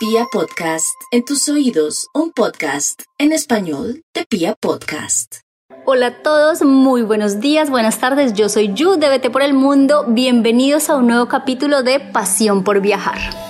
Pia 0.00 0.24
Podcast, 0.32 0.96
en 1.10 1.26
tus 1.26 1.46
oídos, 1.50 2.08
un 2.14 2.32
podcast 2.32 3.02
en 3.18 3.32
español 3.32 4.02
de 4.14 4.24
Pia 4.24 4.54
Podcast. 4.58 5.40
Hola 5.84 6.06
a 6.06 6.22
todos, 6.22 6.62
muy 6.62 7.02
buenos 7.02 7.40
días, 7.40 7.68
buenas 7.68 7.98
tardes, 7.98 8.32
yo 8.32 8.48
soy 8.48 8.72
Yu 8.72 8.96
de 8.96 9.10
Vete 9.10 9.28
por 9.28 9.42
el 9.42 9.52
Mundo, 9.52 10.06
bienvenidos 10.08 10.88
a 10.88 10.96
un 10.96 11.06
nuevo 11.06 11.28
capítulo 11.28 11.82
de 11.82 12.00
Pasión 12.00 12.64
por 12.64 12.80
Viajar. 12.80 13.49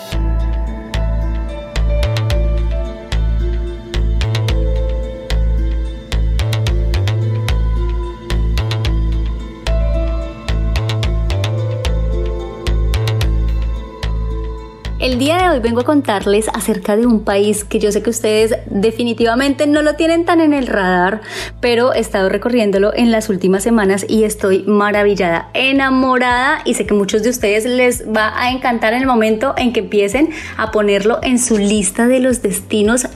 El 15.00 15.18
día 15.18 15.38
de 15.38 15.48
hoy 15.48 15.60
vengo 15.60 15.80
a 15.80 15.84
contarles 15.84 16.48
acerca 16.52 16.94
de 16.94 17.06
un 17.06 17.24
país 17.24 17.64
que 17.64 17.78
yo 17.78 17.90
sé 17.90 18.02
que 18.02 18.10
ustedes 18.10 18.56
definitivamente 18.66 19.66
no 19.66 19.80
lo 19.80 19.94
tienen 19.94 20.26
tan 20.26 20.42
en 20.42 20.52
el 20.52 20.66
radar, 20.66 21.22
pero 21.58 21.94
he 21.94 22.00
estado 22.00 22.28
recorriéndolo 22.28 22.92
en 22.94 23.10
las 23.10 23.30
últimas 23.30 23.62
semanas 23.62 24.04
y 24.06 24.24
estoy 24.24 24.62
maravillada, 24.64 25.48
enamorada 25.54 26.60
y 26.66 26.74
sé 26.74 26.84
que 26.84 26.92
muchos 26.92 27.22
de 27.22 27.30
ustedes 27.30 27.64
les 27.64 28.06
va 28.14 28.38
a 28.38 28.50
encantar 28.50 28.92
en 28.92 29.00
el 29.00 29.06
momento 29.06 29.54
en 29.56 29.72
que 29.72 29.80
empiecen 29.80 30.28
a 30.58 30.70
ponerlo 30.70 31.18
en 31.22 31.38
su 31.38 31.56
lista 31.56 32.06
de 32.06 32.20
los 32.20 32.42
destinos 32.42 33.06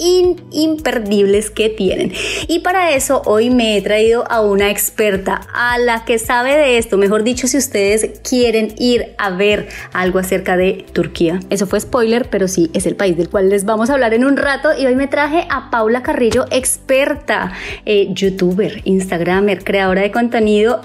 imperdibles 0.00 1.50
que 1.50 1.68
tienen. 1.68 2.12
Y 2.48 2.60
para 2.60 2.92
eso 2.92 3.22
hoy 3.26 3.50
me 3.50 3.76
he 3.76 3.82
traído 3.82 4.24
a 4.30 4.40
una 4.40 4.70
experta, 4.70 5.42
a 5.52 5.78
la 5.78 6.04
que 6.04 6.18
sabe 6.18 6.56
de 6.56 6.78
esto, 6.78 6.96
mejor 6.96 7.22
dicho, 7.22 7.46
si 7.46 7.58
ustedes 7.58 8.20
quieren 8.28 8.74
ir 8.78 9.14
a 9.18 9.30
ver 9.30 9.68
algo 9.92 10.18
acerca 10.18 10.56
de 10.56 10.84
Turquía. 10.92 11.40
Eso 11.50 11.66
fue 11.66 11.80
spoiler, 11.80 12.28
pero 12.30 12.48
sí, 12.48 12.70
es 12.74 12.86
el 12.86 12.96
país 12.96 13.16
del 13.16 13.28
cual 13.28 13.48
les 13.48 13.64
vamos 13.64 13.90
a 13.90 13.94
hablar 13.94 14.14
en 14.14 14.24
un 14.24 14.36
rato. 14.36 14.70
Y 14.78 14.86
hoy 14.86 14.94
me 14.94 15.06
traje 15.06 15.46
a 15.50 15.70
Paula 15.70 16.02
Carrillo, 16.02 16.46
experta, 16.50 17.52
eh, 17.84 18.08
youtuber, 18.12 18.80
instagramer, 18.84 19.64
creadora 19.64 20.02
de 20.02 20.10
contenido 20.10 20.80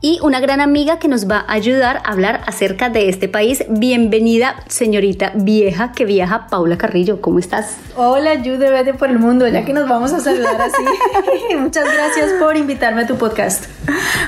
y 0.00 0.18
una 0.22 0.40
gran 0.40 0.60
amiga 0.60 0.98
que 0.98 1.08
nos 1.08 1.30
va 1.30 1.44
a 1.46 1.52
ayudar 1.52 1.98
a 1.98 2.12
hablar 2.12 2.42
acerca 2.46 2.88
de 2.88 3.08
este 3.08 3.28
país. 3.28 3.64
Bienvenida, 3.68 4.56
señorita 4.68 5.32
vieja 5.34 5.92
que 5.92 6.06
viaja, 6.06 6.46
Paula 6.48 6.78
Carrillo. 6.78 7.20
¿Cómo 7.20 7.38
estás? 7.38 7.76
Hola, 7.96 8.34
Yu 8.34 8.56
de 8.56 8.70
Vete 8.70 8.94
por 8.94 9.10
el 9.10 9.18
Mundo, 9.18 9.46
ya 9.48 9.64
que 9.64 9.72
nos 9.72 9.88
vamos 9.88 10.12
a 10.12 10.20
saludar 10.20 10.60
así. 10.60 11.54
Muchas 11.56 11.92
gracias 11.92 12.32
por 12.40 12.56
invitarme 12.56 13.02
a 13.02 13.06
tu 13.06 13.16
podcast. 13.16 13.66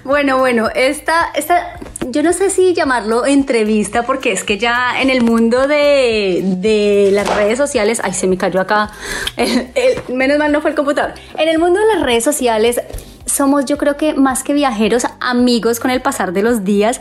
Bueno, 0.05 0.39
bueno, 0.39 0.69
esta, 0.75 1.31
esta, 1.35 1.79
yo 2.09 2.23
no 2.23 2.33
sé 2.33 2.51
si 2.51 2.75
llamarlo 2.75 3.25
entrevista, 3.25 4.03
porque 4.03 4.33
es 4.33 4.45
que 4.45 4.59
ya 4.59 5.01
en 5.01 5.09
el 5.09 5.23
mundo 5.23 5.67
de, 5.69 6.43
de 6.59 7.11
las 7.13 7.35
redes 7.35 7.57
sociales, 7.57 8.01
ay, 8.05 8.13
se 8.13 8.27
me 8.27 8.37
cayó 8.37 8.61
acá, 8.61 8.91
menos 10.09 10.39
mal 10.39 10.53
no 10.53 10.61
fue 10.61 10.71
el 10.71 10.77
computador. 10.77 11.15
En 11.39 11.49
el 11.49 11.59
mundo 11.59 11.81
de 11.81 11.87
las 11.95 12.03
redes 12.03 12.25
sociales, 12.25 12.81
somos 13.27 13.65
yo 13.65 13.79
creo 13.79 13.97
que 13.97 14.15
más 14.15 14.43
que 14.43 14.53
viajeros, 14.53 15.05
amigos 15.21 15.81
con 15.81 15.91
el 15.91 16.03
pasar 16.03 16.33
de 16.33 16.43
los 16.43 16.65
días. 16.65 17.01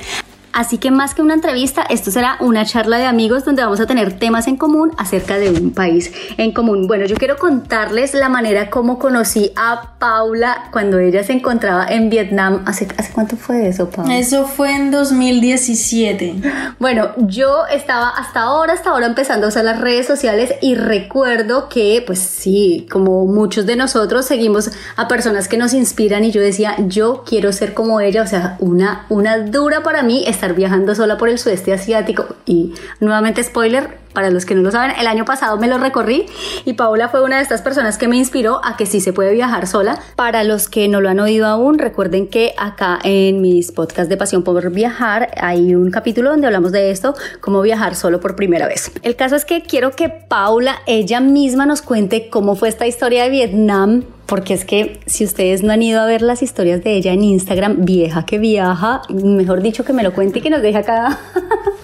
Así 0.54 0.78
que 0.78 0.92
más 0.92 1.16
que 1.16 1.22
una 1.22 1.34
entrevista, 1.34 1.84
esto 1.84 2.12
será 2.12 2.38
una 2.40 2.66
charla 2.66 2.98
de 2.98 3.06
amigos 3.06 3.46
donde 3.46 3.64
vamos 3.64 3.80
a 3.80 3.86
tener 3.86 4.18
temas 4.20 4.48
en 4.48 4.58
común 4.58 4.92
acerca 4.98 5.38
de 5.38 5.50
un 5.50 5.72
país 5.72 6.12
en 6.38 6.52
común. 6.52 6.88
Bueno, 6.88 7.06
yo 7.06 7.16
quiero 7.16 7.38
contarles 7.38 8.14
la 8.14 8.30
manera 8.30 8.70
como 8.70 9.00
conocí 9.00 9.52
a 9.56 9.94
Paula 9.98 10.70
cuando 10.72 11.00
ella 11.00 11.24
se 11.24 11.34
encontraba 11.34 11.86
en 11.88 12.10
Vietnam. 12.10 12.64
¿Hace, 12.66 12.88
hace 12.98 13.12
cuánto 13.14 13.38
fue 13.38 13.68
eso, 13.68 13.90
Paula? 13.90 14.18
Eso 14.18 14.46
fue 14.46 14.74
en 14.74 14.92
2017. 14.92 16.76
Bueno, 16.80 17.12
yo 17.18 17.66
estaba 17.68 18.10
hasta 18.10 18.42
ahora, 18.42 18.74
hasta 18.74 18.90
ahora 18.90 19.06
empezando 19.06 19.46
a 19.46 19.50
usar 19.50 19.64
las 19.64 19.80
redes 19.80 20.06
sociales 20.06 20.54
y 20.62 20.76
recuerdo 20.76 21.70
que, 21.70 22.04
pues 22.06 22.20
sí, 22.20 22.88
como 22.92 23.26
muchos 23.26 23.66
de 23.66 23.76
nosotros 23.76 24.26
seguimos 24.26 24.72
a 24.96 25.08
personas 25.08 25.48
que 25.48 25.58
nos 25.58 25.74
inspiran 25.74 26.26
y 26.26 26.32
yo 26.32 26.42
decía, 26.42 26.76
yo 26.88 27.24
quiero 27.26 27.52
ser 27.54 27.74
como 27.74 28.02
ella, 28.02 28.24
o 28.24 28.28
sea, 28.28 28.58
una, 28.60 29.06
una 29.10 29.38
dura 29.38 29.84
para 29.84 30.04
mí 30.04 30.24
estar 30.42 30.56
viajando 30.56 30.96
sola 30.96 31.18
por 31.18 31.30
el 31.30 31.38
sudeste 31.38 31.72
asiático. 31.72 32.36
Y 32.46 32.74
nuevamente 33.00 33.44
spoiler, 33.44 34.01
para 34.14 34.30
los 34.30 34.46
que 34.46 34.56
no 34.56 34.62
lo 34.62 34.72
saben, 34.72 34.96
el 35.00 35.08
año 35.08 35.26
pasado 35.26 35.58
me 35.58 35.68
lo 35.68 35.78
recorrí 35.78 36.26
y 36.66 36.74
Paula 36.74 37.10
fue 37.10 37.24
una 37.24 37.38
de 37.38 37.44
estas 37.44 37.62
personas 37.62 37.98
que 37.98 38.08
me 38.08 38.18
inspiró 38.18 38.62
a 38.64 38.78
que 38.78 38.86
sí 38.86 39.02
se 39.02 39.14
puede 39.14 39.34
viajar 39.34 39.68
sola. 39.68 40.00
Para 40.16 40.44
los 40.44 40.68
que 40.68 40.88
no 40.88 41.02
lo 41.02 41.10
han 41.10 41.20
oído 41.20 41.48
aún, 41.48 41.80
recuerden 41.80 42.28
que 42.28 42.54
acá 42.58 43.00
en 43.04 43.42
mis 43.42 43.72
podcasts 43.72 44.10
de 44.10 44.18
Pasión 44.18 44.44
por 44.44 44.72
Viajar 44.72 45.32
hay 45.38 45.76
un 45.76 45.92
capítulo 45.92 46.30
donde 46.30 46.48
hablamos 46.48 46.72
de 46.72 46.92
esto, 46.92 47.16
cómo 47.40 47.62
viajar 47.62 47.96
solo 47.96 48.20
por 48.20 48.36
primera 48.36 48.68
vez. 48.68 48.92
El 49.02 49.16
caso 49.16 49.36
es 49.36 49.46
que 49.46 49.62
quiero 49.62 49.92
que 49.92 50.10
Paula 50.10 50.78
ella 50.86 51.20
misma 51.20 51.66
nos 51.66 51.82
cuente 51.82 52.30
cómo 52.30 52.56
fue 52.56 52.70
esta 52.70 52.88
historia 52.88 53.24
de 53.24 53.30
Vietnam 53.30 54.04
porque 54.32 54.54
es 54.54 54.64
que 54.64 55.02
si 55.08 55.26
ustedes 55.26 55.62
no 55.62 55.74
han 55.74 55.82
ido 55.82 56.00
a 56.00 56.06
ver 56.06 56.22
las 56.22 56.42
historias 56.42 56.82
de 56.86 56.94
ella 56.94 57.12
en 57.12 57.22
Instagram, 57.22 57.84
vieja 57.84 58.26
que 58.26 58.38
viaja, 58.38 59.02
mejor 59.10 59.62
dicho 59.62 59.84
que 59.84 59.92
me 59.92 60.04
lo 60.04 60.14
cuente 60.14 60.40
y 60.40 60.42
que 60.42 60.50
nos 60.50 60.62
deje 60.62 60.78
acá. 60.78 61.20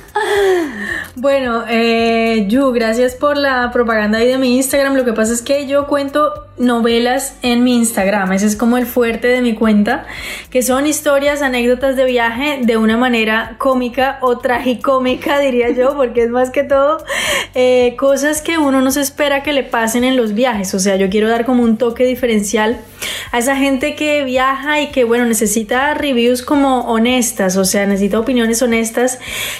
Bueno, 1.15 1.63
eh, 1.67 2.45
Yu, 2.47 2.71
gracias 2.71 3.15
por 3.15 3.37
la 3.37 3.71
propaganda 3.71 4.19
ahí 4.19 4.27
de 4.27 4.37
mi 4.37 4.55
Instagram. 4.57 4.95
Lo 4.95 5.03
que 5.03 5.13
pasa 5.13 5.33
es 5.33 5.41
que 5.41 5.67
yo 5.67 5.87
cuento 5.87 6.46
novelas 6.57 7.35
en 7.41 7.63
mi 7.63 7.75
Instagram. 7.75 8.31
Ese 8.33 8.47
es 8.47 8.55
como 8.55 8.77
el 8.77 8.85
fuerte 8.85 9.27
de 9.27 9.41
mi 9.41 9.53
cuenta, 9.53 10.05
que 10.49 10.63
son 10.63 10.87
historias, 10.87 11.41
anécdotas 11.41 11.95
de 11.95 12.05
viaje 12.05 12.59
de 12.63 12.77
una 12.77 12.97
manera 12.97 13.55
cómica 13.57 14.17
o 14.21 14.37
tragicómica, 14.39 15.39
diría 15.39 15.69
yo, 15.71 15.95
porque 15.95 16.23
es 16.23 16.29
más 16.29 16.49
que 16.49 16.63
todo 16.63 17.03
eh, 17.53 17.95
cosas 17.97 18.41
que 18.41 18.57
uno 18.57 18.81
no 18.81 18.91
se 18.91 19.01
espera 19.01 19.43
que 19.43 19.53
le 19.53 19.63
pasen 19.63 20.03
en 20.03 20.15
los 20.17 20.33
viajes. 20.33 20.73
O 20.73 20.79
sea, 20.79 20.95
yo 20.95 21.09
quiero 21.09 21.29
dar 21.29 21.45
como 21.45 21.63
un 21.63 21.77
toque 21.77 22.05
diferencial 22.05 22.79
a 23.31 23.39
esa 23.39 23.55
gente 23.55 23.95
que 23.95 24.23
viaja 24.23 24.81
y 24.81 24.87
que, 24.87 25.03
bueno, 25.03 25.25
necesita 25.25 25.93
reviews 25.93 26.41
como 26.41 26.81
honestas, 26.81 27.57
o 27.57 27.65
sea, 27.65 27.85
necesita 27.85 28.19
opiniones 28.19 28.61
honestas 28.61 29.19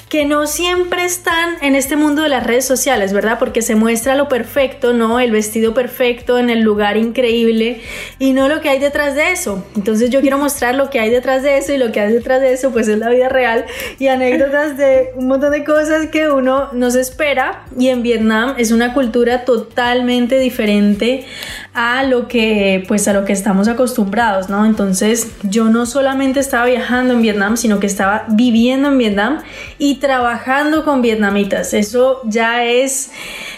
que 0.09 0.25
no 0.25 0.47
siempre 0.47 1.05
están 1.05 1.55
en 1.61 1.75
este 1.75 1.95
mundo 1.95 2.23
de 2.23 2.29
las 2.29 2.45
redes 2.45 2.65
sociales, 2.65 3.13
¿verdad? 3.13 3.39
Porque 3.39 3.61
se 3.61 3.75
muestra 3.75 4.15
lo 4.15 4.27
perfecto, 4.27 4.93
¿no? 4.93 5.19
El 5.19 5.31
vestido 5.31 5.73
perfecto 5.73 6.39
en 6.39 6.49
el 6.49 6.61
lugar 6.61 6.86
increíble 6.95 7.81
y 8.19 8.31
no 8.31 8.47
lo 8.47 8.61
que 8.61 8.69
hay 8.69 8.79
detrás 8.79 9.15
de 9.15 9.31
eso. 9.31 9.65
Entonces 9.75 10.09
yo 10.09 10.21
quiero 10.21 10.37
mostrar 10.37 10.75
lo 10.75 10.89
que 10.89 10.99
hay 10.99 11.09
detrás 11.09 11.43
de 11.43 11.57
eso 11.57 11.73
y 11.73 11.77
lo 11.77 11.91
que 11.91 11.99
hay 11.99 12.13
detrás 12.13 12.39
de 12.39 12.53
eso 12.53 12.71
pues 12.71 12.87
es 12.87 12.99
la 12.99 13.09
vida 13.09 13.27
real 13.27 13.65
y 13.99 14.07
anécdotas 14.07 14.77
de 14.77 15.09
un 15.15 15.27
montón 15.27 15.51
de 15.51 15.63
cosas 15.63 16.07
que 16.07 16.29
uno 16.29 16.69
no 16.71 16.91
se 16.91 17.01
espera 17.01 17.65
y 17.77 17.89
en 17.89 18.03
Vietnam 18.03 18.55
es 18.57 18.71
una 18.71 18.93
cultura 18.93 19.43
totalmente 19.43 20.39
diferente 20.39 21.25
a 21.73 22.03
lo 22.03 22.27
que 22.27 22.83
pues 22.87 23.07
a 23.07 23.13
lo 23.13 23.25
que 23.25 23.33
estamos 23.33 23.67
acostumbrados, 23.67 24.49
¿no? 24.49 24.65
Entonces 24.65 25.31
yo 25.43 25.65
no 25.65 25.85
solamente 25.85 26.39
estaba 26.39 26.65
viajando 26.65 27.13
en 27.13 27.21
Vietnam, 27.21 27.57
sino 27.57 27.79
que 27.79 27.87
estaba 27.87 28.25
viviendo 28.29 28.89
en 28.89 28.97
Vietnam 28.97 29.39
y 29.77 29.95
trabajando 29.95 30.83
con 30.83 31.01
vietnamitas. 31.01 31.73
Eso 31.73 32.21
ya 32.25 32.65
es 32.65 33.11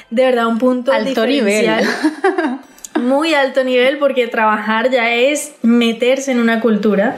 de 0.10 0.24
verdad 0.26 0.48
un 0.48 0.58
punto 0.58 0.92
alto 0.92 1.24
diferencial. 1.24 1.84
nivel. 1.84 2.60
muy 2.96 3.34
alto 3.34 3.64
nivel 3.64 3.98
porque 3.98 4.28
trabajar 4.28 4.90
ya 4.90 5.12
es 5.12 5.54
meterse 5.62 6.32
en 6.32 6.40
una 6.40 6.62
cultura. 6.62 7.18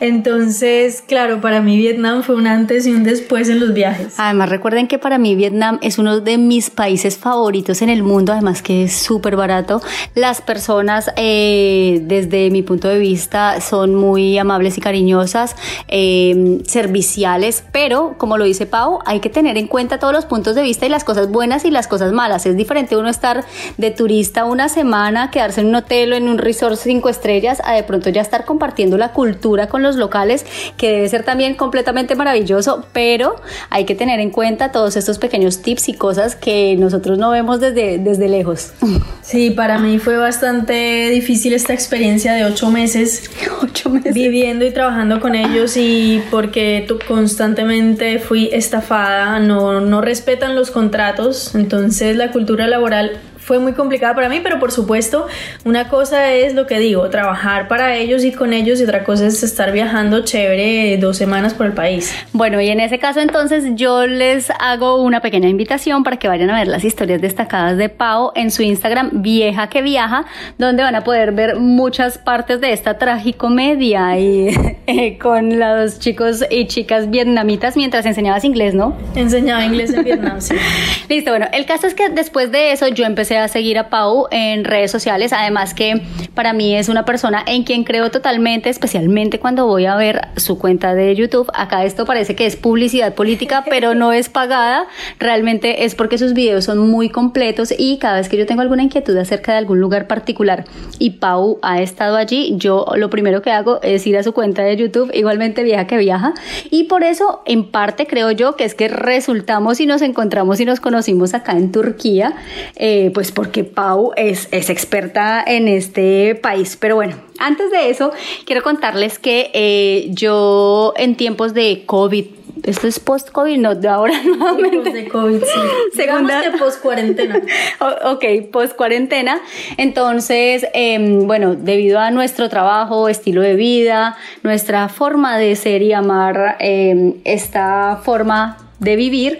Entonces, 0.00 1.02
claro, 1.06 1.40
para 1.40 1.60
mí 1.60 1.76
Vietnam 1.76 2.22
fue 2.22 2.36
un 2.36 2.46
antes 2.46 2.86
y 2.86 2.92
un 2.92 3.04
después 3.04 3.48
en 3.48 3.60
los 3.60 3.74
viajes. 3.74 4.14
Además, 4.18 4.48
recuerden 4.48 4.88
que 4.88 4.98
para 4.98 5.18
mí 5.18 5.34
Vietnam 5.34 5.78
es 5.82 5.98
uno 5.98 6.20
de 6.20 6.38
mis 6.38 6.70
países 6.70 7.16
favoritos 7.16 7.82
en 7.82 7.88
el 7.88 8.02
mundo, 8.02 8.32
además 8.32 8.62
que 8.62 8.84
es 8.84 8.94
súper 8.94 9.36
barato. 9.36 9.80
Las 10.14 10.40
personas, 10.40 11.10
eh, 11.16 12.00
desde 12.04 12.50
mi 12.50 12.62
punto 12.62 12.88
de 12.88 12.98
vista, 12.98 13.60
son 13.60 13.94
muy 13.94 14.38
amables 14.38 14.78
y 14.78 14.80
cariñosas, 14.80 15.56
eh, 15.88 16.60
serviciales, 16.66 17.64
pero 17.72 18.14
como 18.18 18.38
lo 18.38 18.44
dice 18.44 18.66
Pau, 18.66 18.98
hay 19.06 19.20
que 19.20 19.30
tener 19.30 19.56
en 19.56 19.66
cuenta 19.66 19.98
todos 19.98 20.12
los 20.12 20.26
puntos 20.26 20.54
de 20.54 20.62
vista 20.62 20.86
y 20.86 20.88
las 20.88 21.04
cosas 21.04 21.30
buenas 21.30 21.64
y 21.64 21.70
las 21.70 21.88
cosas 21.88 22.12
malas. 22.12 22.46
Es 22.46 22.56
diferente 22.56 22.96
uno 22.96 23.08
estar 23.08 23.44
de 23.76 23.90
turista 23.90 24.44
una 24.44 24.68
semana, 24.68 25.30
quedarse 25.30 25.60
en 25.60 25.68
un 25.68 25.76
hotel 25.76 26.12
o 26.12 26.16
en 26.16 26.28
un 26.28 26.38
resort 26.38 26.76
cinco 26.76 27.08
estrellas, 27.08 27.62
a 27.64 27.72
de 27.72 27.82
pronto 27.82 28.10
ya 28.10 28.22
estar 28.22 28.44
compartiendo 28.44 28.96
la 28.96 29.12
cultura 29.12 29.68
con 29.68 29.83
los 29.84 29.94
locales, 29.96 30.44
que 30.76 30.90
debe 30.90 31.08
ser 31.08 31.22
también 31.22 31.54
completamente 31.54 32.16
maravilloso, 32.16 32.84
pero 32.92 33.36
hay 33.70 33.84
que 33.84 33.94
tener 33.94 34.18
en 34.18 34.30
cuenta 34.30 34.72
todos 34.72 34.96
estos 34.96 35.18
pequeños 35.18 35.62
tips 35.62 35.88
y 35.90 35.94
cosas 35.94 36.34
que 36.34 36.74
nosotros 36.76 37.18
no 37.18 37.30
vemos 37.30 37.60
desde, 37.60 37.98
desde 37.98 38.28
lejos. 38.28 38.72
Sí, 39.22 39.50
para 39.50 39.78
mí 39.78 39.98
fue 39.98 40.18
bastante 40.18 41.08
difícil 41.08 41.54
esta 41.54 41.72
experiencia 41.72 42.34
de 42.34 42.44
ocho 42.44 42.70
meses, 42.70 43.30
ocho 43.62 43.88
meses. 43.88 44.12
viviendo 44.12 44.66
y 44.66 44.70
trabajando 44.70 45.18
con 45.18 45.34
ellos 45.34 45.78
y 45.78 46.22
porque 46.30 46.86
constantemente 47.08 48.18
fui 48.18 48.50
estafada, 48.52 49.40
no, 49.40 49.80
no 49.80 50.02
respetan 50.02 50.54
los 50.54 50.70
contratos, 50.70 51.54
entonces 51.54 52.16
la 52.16 52.32
cultura 52.32 52.66
laboral 52.66 53.18
fue 53.44 53.58
muy 53.58 53.74
complicada 53.74 54.14
para 54.14 54.28
mí, 54.28 54.40
pero 54.42 54.58
por 54.58 54.72
supuesto, 54.72 55.26
una 55.64 55.88
cosa 55.88 56.32
es 56.32 56.54
lo 56.54 56.66
que 56.66 56.78
digo, 56.78 57.10
trabajar 57.10 57.68
para 57.68 57.94
ellos 57.94 58.24
y 58.24 58.32
con 58.32 58.54
ellos, 58.54 58.80
y 58.80 58.84
otra 58.84 59.04
cosa 59.04 59.26
es 59.26 59.42
estar 59.42 59.70
viajando 59.70 60.24
chévere 60.24 60.96
dos 60.96 61.18
semanas 61.18 61.52
por 61.52 61.66
el 61.66 61.72
país. 61.72 62.14
Bueno, 62.32 62.60
y 62.60 62.68
en 62.70 62.80
ese 62.80 62.98
caso 62.98 63.20
entonces 63.20 63.64
yo 63.74 64.06
les 64.06 64.50
hago 64.58 65.02
una 65.02 65.20
pequeña 65.20 65.48
invitación 65.48 66.04
para 66.04 66.16
que 66.16 66.26
vayan 66.26 66.48
a 66.50 66.58
ver 66.58 66.68
las 66.68 66.84
historias 66.84 67.20
destacadas 67.20 67.76
de 67.76 67.90
Pau 67.90 68.32
en 68.34 68.50
su 68.50 68.62
Instagram, 68.62 69.10
Vieja 69.22 69.68
que 69.68 69.82
Viaja, 69.82 70.24
donde 70.56 70.82
van 70.82 70.94
a 70.94 71.04
poder 71.04 71.32
ver 71.32 71.56
muchas 71.56 72.16
partes 72.16 72.62
de 72.62 72.72
esta 72.72 72.96
tragicomedia 72.96 74.18
y 74.18 74.48
eh, 74.86 75.18
con 75.18 75.58
los 75.58 75.98
chicos 75.98 76.44
y 76.50 76.66
chicas 76.66 77.10
vietnamitas 77.10 77.76
mientras 77.76 78.06
enseñabas 78.06 78.44
inglés, 78.44 78.74
¿no? 78.74 78.96
Enseñaba 79.14 79.66
inglés 79.66 79.92
en 79.92 80.04
Vietnam, 80.04 80.40
sí. 80.40 80.54
Listo, 81.10 81.30
bueno, 81.30 81.46
el 81.52 81.66
caso 81.66 81.86
es 81.86 81.94
que 81.94 82.08
después 82.08 82.50
de 82.50 82.72
eso 82.72 82.88
yo 82.88 83.04
empecé 83.04 83.33
a 83.36 83.48
seguir 83.48 83.78
a 83.78 83.90
Pau 83.90 84.26
en 84.30 84.64
redes 84.64 84.90
sociales, 84.90 85.32
además 85.32 85.74
que 85.74 86.02
para 86.34 86.52
mí 86.52 86.76
es 86.76 86.88
una 86.88 87.04
persona 87.04 87.42
en 87.46 87.64
quien 87.64 87.84
creo 87.84 88.10
totalmente, 88.10 88.68
especialmente 88.68 89.38
cuando 89.38 89.66
voy 89.66 89.86
a 89.86 89.96
ver 89.96 90.28
su 90.36 90.58
cuenta 90.58 90.94
de 90.94 91.14
YouTube. 91.14 91.50
Acá 91.54 91.84
esto 91.84 92.04
parece 92.04 92.34
que 92.34 92.46
es 92.46 92.56
publicidad 92.56 93.14
política, 93.14 93.64
pero 93.70 93.94
no 93.94 94.12
es 94.12 94.28
pagada, 94.28 94.86
realmente 95.18 95.84
es 95.84 95.94
porque 95.94 96.18
sus 96.18 96.34
videos 96.34 96.64
son 96.64 96.78
muy 96.90 97.08
completos 97.08 97.72
y 97.76 97.98
cada 97.98 98.16
vez 98.16 98.28
que 98.28 98.36
yo 98.36 98.46
tengo 98.46 98.62
alguna 98.62 98.82
inquietud 98.82 99.16
acerca 99.16 99.52
de 99.52 99.58
algún 99.58 99.80
lugar 99.80 100.06
particular 100.06 100.64
y 100.98 101.10
Pau 101.10 101.58
ha 101.62 101.80
estado 101.80 102.16
allí, 102.16 102.54
yo 102.56 102.86
lo 102.96 103.10
primero 103.10 103.42
que 103.42 103.50
hago 103.50 103.80
es 103.82 104.06
ir 104.06 104.16
a 104.16 104.22
su 104.22 104.32
cuenta 104.32 104.62
de 104.62 104.76
YouTube, 104.76 105.10
igualmente 105.14 105.62
vieja 105.62 105.86
que 105.86 105.96
viaja, 105.96 106.34
y 106.70 106.84
por 106.84 107.02
eso 107.02 107.42
en 107.46 107.70
parte 107.70 108.06
creo 108.06 108.30
yo 108.30 108.56
que 108.56 108.64
es 108.64 108.74
que 108.74 108.88
resultamos 108.88 109.80
y 109.80 109.86
nos 109.86 110.02
encontramos 110.02 110.60
y 110.60 110.64
nos 110.64 110.80
conocimos 110.80 111.34
acá 111.34 111.52
en 111.52 111.72
Turquía, 111.72 112.34
eh, 112.76 113.10
pues 113.14 113.23
porque 113.32 113.64
Pau 113.64 114.12
es, 114.16 114.48
es 114.50 114.70
experta 114.70 115.42
en 115.46 115.68
este 115.68 116.34
país. 116.34 116.76
Pero 116.80 116.96
bueno, 116.96 117.16
antes 117.38 117.70
de 117.70 117.90
eso, 117.90 118.12
quiero 118.46 118.62
contarles 118.62 119.18
que 119.18 119.50
eh, 119.54 120.08
yo 120.10 120.94
en 120.96 121.16
tiempos 121.16 121.54
de 121.54 121.84
COVID, 121.86 122.26
esto 122.64 122.86
es 122.86 122.98
post-COVID, 122.98 123.58
no, 123.58 123.74
de 123.74 123.88
ahora 123.88 124.14
nuevamente. 124.22 124.90
de 124.90 125.08
COVID, 125.08 125.40
sí. 125.40 125.60
Segunda. 125.94 126.42
post-cuarentena. 126.58 127.42
ok, 128.04 128.24
post-cuarentena. 128.50 129.40
Entonces, 129.76 130.66
em, 130.72 131.26
bueno, 131.26 131.54
debido 131.54 131.98
a 131.98 132.10
nuestro 132.10 132.48
trabajo, 132.48 133.08
estilo 133.08 133.42
de 133.42 133.54
vida, 133.54 134.16
nuestra 134.42 134.88
forma 134.88 135.36
de 135.36 135.56
ser 135.56 135.82
y 135.82 135.92
amar 135.92 136.56
em, 136.60 137.14
esta 137.24 138.00
forma 138.02 138.56
de 138.84 138.96
vivir, 138.96 139.38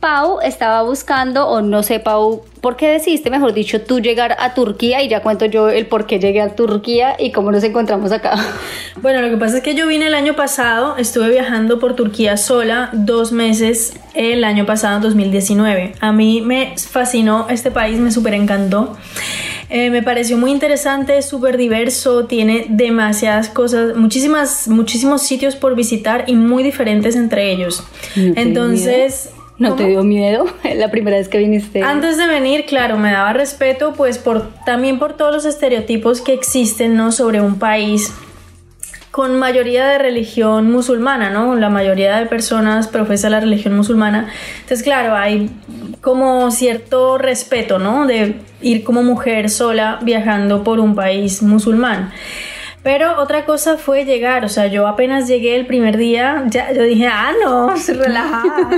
Pau 0.00 0.40
estaba 0.40 0.82
buscando, 0.82 1.46
o 1.48 1.60
no 1.60 1.82
sé, 1.82 2.00
Pau, 2.00 2.42
¿por 2.60 2.76
qué 2.76 2.88
decidiste, 2.88 3.30
mejor 3.30 3.52
dicho, 3.52 3.80
tú 3.82 4.00
llegar 4.00 4.36
a 4.38 4.54
Turquía? 4.54 5.02
Y 5.02 5.08
ya 5.08 5.22
cuento 5.22 5.44
yo 5.46 5.68
el 5.68 5.86
por 5.86 6.06
qué 6.06 6.18
llegué 6.18 6.40
a 6.40 6.54
Turquía 6.54 7.16
y 7.18 7.32
cómo 7.32 7.52
nos 7.52 7.64
encontramos 7.64 8.12
acá. 8.12 8.36
Bueno, 9.00 9.22
lo 9.22 9.30
que 9.30 9.36
pasa 9.36 9.58
es 9.58 9.62
que 9.62 9.76
yo 9.76 9.86
vine 9.86 10.08
el 10.08 10.14
año 10.14 10.34
pasado, 10.34 10.96
estuve 10.96 11.28
viajando 11.28 11.78
por 11.78 11.94
Turquía 11.94 12.36
sola 12.36 12.90
dos 12.92 13.30
meses 13.30 13.94
el 14.14 14.42
año 14.42 14.66
pasado, 14.66 14.98
2019. 14.98 15.92
A 16.00 16.10
mí 16.10 16.40
me 16.40 16.74
fascinó 16.76 17.46
este 17.48 17.70
país, 17.70 18.00
me 18.00 18.10
súper 18.10 18.34
encantó. 18.34 18.96
Eh, 19.70 19.90
me 19.90 20.02
pareció 20.02 20.38
muy 20.38 20.50
interesante, 20.50 21.20
súper 21.22 21.56
diverso, 21.56 22.24
tiene 22.24 22.66
demasiadas 22.68 23.48
cosas, 23.48 23.96
muchísimas, 23.96 24.68
muchísimos 24.68 25.22
sitios 25.22 25.56
por 25.56 25.74
visitar 25.74 26.24
y 26.26 26.34
muy 26.34 26.62
diferentes 26.62 27.16
entre 27.16 27.52
ellos. 27.52 27.84
Entonces... 28.16 29.30
¿No 29.58 29.74
te 29.74 29.88
dio 29.88 30.04
miedo 30.04 30.46
la 30.76 30.90
primera 30.90 31.16
vez 31.16 31.28
que 31.28 31.38
viniste? 31.38 31.82
Antes 31.82 32.16
de 32.16 32.28
venir, 32.28 32.64
claro, 32.64 32.96
me 32.96 33.10
daba 33.10 33.32
respeto, 33.32 33.92
pues 33.96 34.16
por 34.16 34.48
también 34.64 35.00
por 35.00 35.16
todos 35.16 35.34
los 35.34 35.44
estereotipos 35.44 36.20
que 36.20 36.32
existen, 36.32 36.94
¿no? 36.94 37.10
Sobre 37.10 37.40
un 37.40 37.58
país 37.58 38.12
con 39.10 39.38
mayoría 39.38 39.86
de 39.86 39.98
religión 39.98 40.70
musulmana, 40.70 41.30
¿no? 41.30 41.54
La 41.56 41.70
mayoría 41.70 42.18
de 42.18 42.26
personas 42.26 42.88
profesa 42.88 43.30
la 43.30 43.40
religión 43.40 43.74
musulmana. 43.76 44.28
Entonces, 44.60 44.82
claro, 44.82 45.16
hay 45.16 45.50
como 46.00 46.50
cierto 46.50 47.18
respeto, 47.18 47.78
¿no? 47.78 48.06
De 48.06 48.36
ir 48.60 48.84
como 48.84 49.02
mujer 49.02 49.50
sola 49.50 49.98
viajando 50.02 50.62
por 50.62 50.80
un 50.80 50.94
país 50.94 51.42
musulmán. 51.42 52.12
Pero 52.82 53.20
otra 53.20 53.44
cosa 53.44 53.76
fue 53.76 54.04
llegar, 54.04 54.44
o 54.44 54.48
sea, 54.48 54.68
yo 54.68 54.86
apenas 54.86 55.26
llegué 55.26 55.56
el 55.56 55.66
primer 55.66 55.96
día, 55.96 56.44
ya 56.48 56.72
yo 56.72 56.84
dije, 56.84 57.08
ah, 57.08 57.32
no, 57.44 57.74
relajada. 57.88 58.70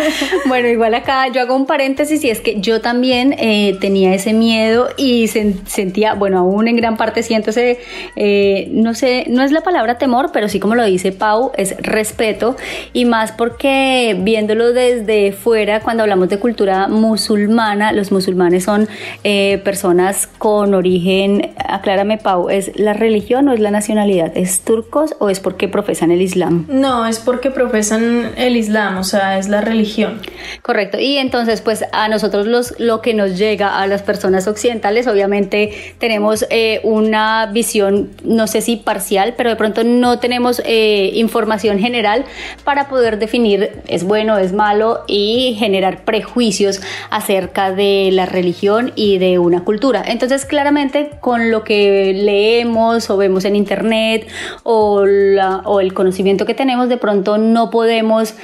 bueno, 0.46 0.68
igual 0.68 0.94
acá 0.94 1.26
yo 1.28 1.40
hago 1.40 1.56
un 1.56 1.66
paréntesis 1.66 2.22
y 2.22 2.30
es 2.30 2.40
que 2.40 2.60
yo 2.60 2.80
también 2.80 3.34
eh, 3.36 3.76
tenía 3.80 4.14
ese 4.14 4.32
miedo 4.32 4.88
y 4.96 5.26
sentía, 5.26 6.14
bueno, 6.14 6.38
aún 6.38 6.68
en 6.68 6.76
gran 6.76 6.96
parte 6.96 7.22
siento 7.24 7.50
ese, 7.50 7.80
eh, 8.14 8.68
no 8.70 8.94
sé, 8.94 9.24
no 9.28 9.42
es 9.42 9.50
la 9.50 9.62
palabra 9.62 9.98
temor, 9.98 10.30
pero 10.32 10.48
sí 10.48 10.60
como 10.60 10.76
lo 10.76 10.84
dice 10.84 11.10
Pau, 11.10 11.50
es 11.56 11.76
respeto 11.78 12.56
y 12.92 13.06
más 13.06 13.32
porque 13.32 14.16
viéndolo 14.20 14.72
desde 14.72 15.32
fuera, 15.32 15.80
cuando 15.80 16.04
hablamos 16.04 16.28
de 16.28 16.38
cultura 16.38 16.86
musulmana, 16.86 17.92
los 17.92 18.12
musulmanes 18.12 18.64
son 18.64 18.88
eh, 19.24 19.60
personas 19.64 20.26
con 20.26 20.74
origen, 20.74 21.52
aclárame 21.56 22.18
Pau, 22.18 22.50
es 22.50 22.70
la 22.78 22.92
religión 22.92 23.47
es 23.52 23.60
la 23.60 23.70
nacionalidad? 23.70 24.32
¿Es 24.36 24.60
turcos 24.60 25.14
o 25.18 25.30
es 25.30 25.40
porque 25.40 25.68
profesan 25.68 26.10
el 26.10 26.22
Islam? 26.22 26.66
No, 26.68 27.06
es 27.06 27.18
porque 27.18 27.50
profesan 27.50 28.32
el 28.36 28.56
Islam, 28.56 28.98
o 28.98 29.04
sea, 29.04 29.38
es 29.38 29.48
la 29.48 29.60
religión. 29.60 30.20
Correcto. 30.62 30.98
Y 30.98 31.16
entonces, 31.18 31.60
pues 31.60 31.84
a 31.92 32.08
nosotros 32.08 32.46
los, 32.46 32.78
lo 32.78 33.00
que 33.00 33.14
nos 33.14 33.38
llega 33.38 33.80
a 33.80 33.86
las 33.86 34.02
personas 34.02 34.46
occidentales, 34.46 35.06
obviamente 35.06 35.94
tenemos 35.98 36.46
eh, 36.50 36.80
una 36.84 37.46
visión, 37.46 38.10
no 38.24 38.46
sé 38.46 38.60
si 38.60 38.76
parcial, 38.76 39.34
pero 39.36 39.50
de 39.50 39.56
pronto 39.56 39.84
no 39.84 40.18
tenemos 40.18 40.62
eh, 40.64 41.10
información 41.14 41.78
general 41.78 42.24
para 42.64 42.88
poder 42.88 43.18
definir 43.18 43.70
es 43.86 44.04
bueno, 44.04 44.38
es 44.38 44.52
malo 44.52 45.04
y 45.06 45.56
generar 45.58 46.04
prejuicios 46.04 46.80
acerca 47.10 47.72
de 47.72 48.10
la 48.12 48.26
religión 48.26 48.92
y 48.94 49.18
de 49.18 49.38
una 49.38 49.64
cultura. 49.64 50.02
Entonces, 50.06 50.44
claramente 50.44 51.10
con 51.20 51.50
lo 51.50 51.64
que 51.64 52.12
leemos 52.14 53.10
o 53.10 53.16
vemos 53.16 53.37
en 53.44 53.56
internet 53.56 54.28
o, 54.62 55.04
el 55.04 55.94
conocimiento 55.94 56.46
que 56.46 56.54
tenemos, 56.54 56.88
de 56.88 56.96
pronto 56.96 57.38
no 57.38 57.70
podemos 57.70 58.34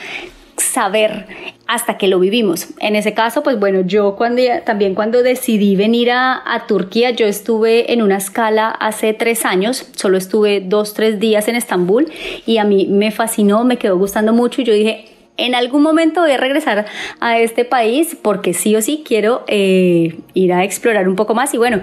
saber 0.56 1.26
hasta 1.66 1.96
que 1.98 2.08
lo 2.08 2.20
vivimos. 2.20 2.68
En 2.78 2.94
ese 2.94 3.14
caso, 3.14 3.42
pues 3.42 3.58
bueno, 3.58 3.80
yo 3.80 4.16
cuando 4.16 4.42
también 4.64 4.94
cuando 4.94 5.22
decidí 5.22 5.76
venir 5.76 6.10
a, 6.10 6.42
a, 6.44 6.66
Turquía, 6.66 7.10
yo 7.10 7.26
estuve 7.26 7.92
en 7.92 8.02
una 8.02 8.18
escala 8.18 8.68
hace 8.68 9.14
tres 9.14 9.44
años, 9.44 9.86
solo 9.96 10.16
estuve 10.16 10.60
dos, 10.60 10.94
tres 10.94 11.18
días 11.18 11.48
en 11.48 11.56
Estambul 11.56 12.12
y 12.46 12.58
a 12.58 12.64
mí 12.64 12.86
me 12.90 13.10
fascinó, 13.10 13.64
me 13.64 13.78
quedó 13.78 13.98
gustando 13.98 14.32
mucho 14.32 14.60
y 14.60 14.64
yo 14.64 14.74
dije, 14.74 15.13
en 15.36 15.54
algún 15.54 15.82
momento 15.82 16.20
voy 16.20 16.30
a 16.30 16.36
regresar 16.36 16.86
a 17.20 17.38
este 17.38 17.64
país 17.64 18.16
porque 18.20 18.54
sí 18.54 18.76
o 18.76 18.82
sí 18.82 19.02
quiero 19.06 19.44
eh, 19.48 20.18
ir 20.32 20.52
a 20.52 20.64
explorar 20.64 21.08
un 21.08 21.16
poco 21.16 21.34
más 21.34 21.52
y 21.54 21.58
bueno, 21.58 21.82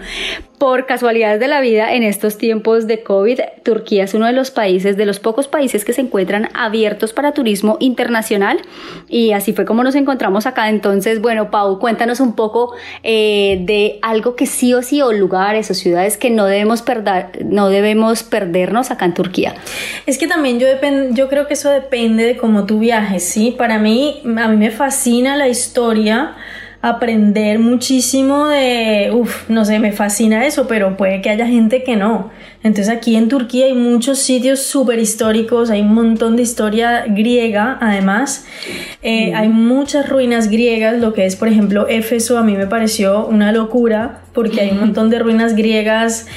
por 0.62 0.86
casualidades 0.86 1.40
de 1.40 1.48
la 1.48 1.60
vida 1.60 1.94
en 1.96 2.04
estos 2.04 2.38
tiempos 2.38 2.86
de 2.86 3.02
COVID, 3.02 3.40
Turquía 3.64 4.04
es 4.04 4.14
uno 4.14 4.28
de 4.28 4.32
los 4.32 4.52
países, 4.52 4.96
de 4.96 5.08
los 5.08 5.20
pocos 5.20 5.48
países 5.48 5.84
que 5.84 5.92
se 5.92 6.02
encuentran 6.02 6.50
abiertos 6.54 7.14
para 7.14 7.34
turismo 7.34 7.78
internacional 7.80 8.60
y 9.10 9.32
así 9.32 9.54
fue 9.54 9.66
como 9.66 9.84
nos 9.84 9.96
encontramos 9.96 10.46
acá. 10.46 10.70
Entonces, 10.70 11.20
bueno, 11.20 11.50
Pau, 11.50 11.80
cuéntanos 11.80 12.20
un 12.20 12.36
poco 12.36 12.75
eh, 13.02 13.58
de 13.66 13.98
algo 14.04 14.36
que 14.36 14.46
sí 14.46 14.72
o 14.75 14.84
sí 14.84 15.02
o 15.02 15.12
lugares 15.12 15.72
o 15.72 15.74
ciudades 15.74 16.16
que 16.16 16.30
no 16.30 16.46
debemos 16.46 16.84
perder, 16.84 17.44
no 17.44 17.70
debemos 17.70 18.22
perdernos 18.22 18.92
acá 18.92 19.06
en 19.06 19.16
Turquía. 19.16 19.56
Es 20.06 20.20
que 20.20 20.28
también 20.28 20.60
yo, 20.60 20.68
yo 21.10 21.28
creo 21.28 21.48
que 21.48 21.56
eso 21.56 21.72
depende 21.72 22.24
de 22.24 22.38
cómo 22.38 22.68
tú 22.68 22.78
viajes, 22.78 23.24
¿sí? 23.24 23.41
Para 23.50 23.80
mí, 23.80 24.22
a 24.38 24.48
mí 24.48 24.58
me 24.58 24.70
fascina 24.70 25.36
la 25.36 25.48
historia, 25.48 26.36
aprender 26.82 27.60
muchísimo 27.60 28.48
de, 28.48 29.12
uff, 29.14 29.50
no 29.50 29.66
sé, 29.66 29.80
me 29.80 29.92
fascina 29.92 30.46
eso, 30.46 30.68
pero 30.68 30.98
puede 30.98 31.22
que 31.22 31.30
haya 31.30 31.48
gente 31.48 31.84
que 31.84 31.96
no. 31.96 32.32
Entonces 32.64 32.90
aquí 32.90 33.16
en 33.16 33.28
Turquía 33.28 33.66
hay 33.66 33.74
muchos 33.74 34.20
sitios 34.20 34.62
súper 34.62 35.00
históricos, 35.00 35.70
hay 35.70 35.82
un 35.82 35.94
montón 35.94 36.36
de 36.36 36.44
historia 36.44 37.06
griega 37.08 37.78
además, 37.82 38.46
eh, 39.02 39.34
hay 39.34 39.50
muchas 39.50 40.10
ruinas 40.10 40.50
griegas, 40.50 41.00
lo 41.00 41.14
que 41.14 41.26
es 41.26 41.36
por 41.36 41.48
ejemplo 41.48 41.88
Éfeso 41.88 42.38
a 42.38 42.44
mí 42.44 42.56
me 42.56 42.68
pareció 42.68 43.26
una 43.26 43.52
locura 43.52 44.22
porque 44.34 44.62
hay 44.62 44.72
un 44.72 44.80
montón 44.82 45.10
de 45.10 45.20
ruinas 45.20 45.56
griegas 45.56 46.28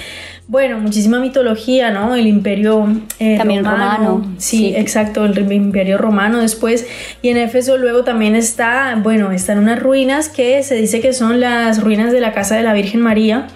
bueno, 0.47 0.79
muchísima 0.79 1.21
mitología, 1.21 1.91
¿no? 1.91 2.15
El 2.15 2.27
imperio 2.27 2.87
eh, 3.19 3.39
también 3.39 3.65
romano. 3.65 4.35
Sí, 4.37 4.75
exacto, 4.77 5.25
el 5.25 5.51
imperio 5.51 5.97
romano 5.97 6.39
después. 6.39 6.87
Y 7.23 7.31
en 7.31 7.39
Éfeso 7.39 7.79
luego 7.79 8.05
también 8.05 8.37
está, 8.37 9.01
bueno, 9.03 9.33
están 9.33 9.59
unas 9.59 9.81
ruinas 9.81 10.29
que 10.29 10.63
se 10.63 10.75
dice 10.75 11.01
que 11.01 11.15
son 11.15 11.41
las 11.41 11.83
ruinas 11.83 12.13
de 12.13 12.21
la 12.21 12.35
casa 12.35 12.57
de 12.57 12.63
la 12.63 12.75
Virgen 12.75 13.01
María. 13.01 13.47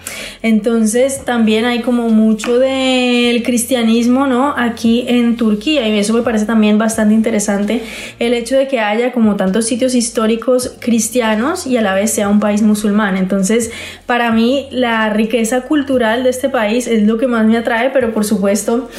Entonces 0.41 1.23
también 1.25 1.65
hay 1.65 1.81
como 1.81 2.09
mucho 2.09 2.57
del 2.57 3.43
cristianismo, 3.43 4.25
¿no? 4.25 4.55
Aquí 4.57 5.05
en 5.07 5.37
Turquía. 5.37 5.87
Y 5.87 5.99
eso 5.99 6.13
me 6.13 6.23
parece 6.23 6.47
también 6.47 6.79
bastante 6.79 7.13
interesante 7.13 7.83
el 8.17 8.33
hecho 8.33 8.57
de 8.57 8.67
que 8.67 8.79
haya 8.79 9.11
como 9.11 9.35
tantos 9.35 9.65
sitios 9.67 9.93
históricos 9.93 10.75
cristianos 10.79 11.67
y 11.67 11.77
a 11.77 11.83
la 11.83 11.93
vez 11.93 12.11
sea 12.11 12.29
un 12.29 12.39
país 12.39 12.63
musulmán. 12.63 13.15
Entonces, 13.15 13.69
para 14.07 14.31
mí, 14.31 14.67
la 14.71 15.11
riqueza 15.11 15.61
cultural 15.61 16.23
de 16.23 16.31
este 16.31 16.49
país 16.49 16.78
es 16.87 17.03
lo 17.03 17.17
que 17.17 17.27
más 17.27 17.45
me 17.45 17.57
atrae, 17.57 17.89
pero 17.89 18.13
por 18.13 18.25
supuesto, 18.25 18.89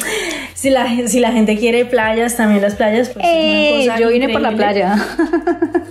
si 0.53 0.69
la, 0.69 1.07
si 1.07 1.19
la 1.19 1.31
gente 1.31 1.57
quiere 1.57 1.85
playas, 1.85 2.37
también 2.37 2.61
las 2.61 2.75
playas. 2.75 3.09
Pues, 3.09 3.25
eh, 3.27 3.87
yo 3.99 4.09
vine 4.09 4.29
por 4.29 4.41
la 4.41 4.51
playa. 4.51 4.95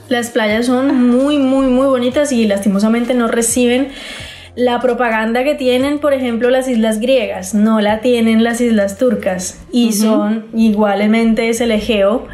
Las 0.09 0.31
playas 0.31 0.67
son 0.67 1.09
muy, 1.09 1.39
muy, 1.39 1.69
muy 1.69 1.87
bonitas 1.87 2.33
y 2.33 2.45
lastimosamente 2.45 3.15
no 3.15 3.29
reciben 3.29 3.91
la 4.57 4.81
propaganda 4.81 5.45
que 5.45 5.55
tienen, 5.55 6.01
por 6.01 6.13
ejemplo, 6.13 6.51
las 6.51 6.69
islas 6.69 6.99
griegas, 6.99 7.55
no 7.55 7.81
la 7.81 8.01
tienen 8.01 8.43
las 8.43 8.61
islas 8.61 8.99
turcas 8.99 9.61
y 9.71 9.93
son 9.93 10.47
igualmente 10.53 11.49
es 11.49 11.61
el 11.61 11.71
Egeo 11.71 12.27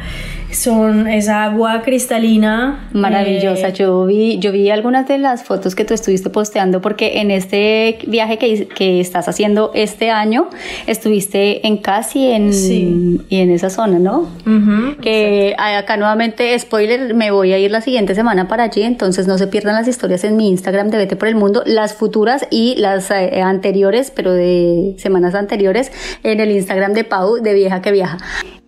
son 0.51 1.07
esa 1.07 1.43
agua 1.43 1.81
cristalina 1.81 2.89
maravillosa. 2.93 3.69
Eh, 3.69 3.73
yo 3.73 4.05
vi 4.05 4.39
yo 4.39 4.51
vi 4.51 4.69
algunas 4.69 5.07
de 5.07 5.17
las 5.17 5.43
fotos 5.43 5.75
que 5.75 5.85
tú 5.85 5.93
estuviste 5.93 6.29
posteando 6.29 6.81
porque 6.81 7.19
en 7.19 7.31
este 7.31 7.99
viaje 8.07 8.37
que, 8.37 8.67
que 8.67 8.99
estás 8.99 9.27
haciendo 9.27 9.71
este 9.73 10.09
año 10.09 10.49
estuviste 10.85 11.67
en 11.67 11.77
Casi 11.77 12.31
en 12.31 12.51
y 13.29 13.37
en 13.37 13.51
esa 13.51 13.69
zona, 13.69 13.99
¿no? 13.99 14.27
que 15.01 15.55
acá 15.57 15.97
nuevamente 15.97 16.57
spoiler, 16.57 17.13
me 17.13 17.31
voy 17.31 17.53
a 17.53 17.57
ir 17.57 17.71
la 17.71 17.81
siguiente 17.81 18.15
semana 18.15 18.47
para 18.47 18.63
allí, 18.63 18.83
entonces 18.83 19.27
no 19.27 19.37
se 19.37 19.47
pierdan 19.47 19.75
las 19.75 19.87
historias 19.87 20.23
en 20.23 20.37
mi 20.37 20.49
Instagram 20.49 20.89
de 20.89 20.97
Vete 20.97 21.15
por 21.15 21.27
el 21.27 21.35
Mundo, 21.35 21.63
las 21.65 21.93
futuras 21.93 22.47
y 22.49 22.75
las 22.77 23.11
eh, 23.11 23.41
anteriores, 23.41 24.11
pero 24.15 24.33
de 24.33 24.95
semanas 24.97 25.35
anteriores 25.35 25.91
en 26.23 26.39
el 26.39 26.51
Instagram 26.51 26.93
de 26.93 27.03
Pau 27.03 27.41
de 27.41 27.53
Vieja 27.53 27.81
que 27.81 27.91
Viaja. 27.91 28.17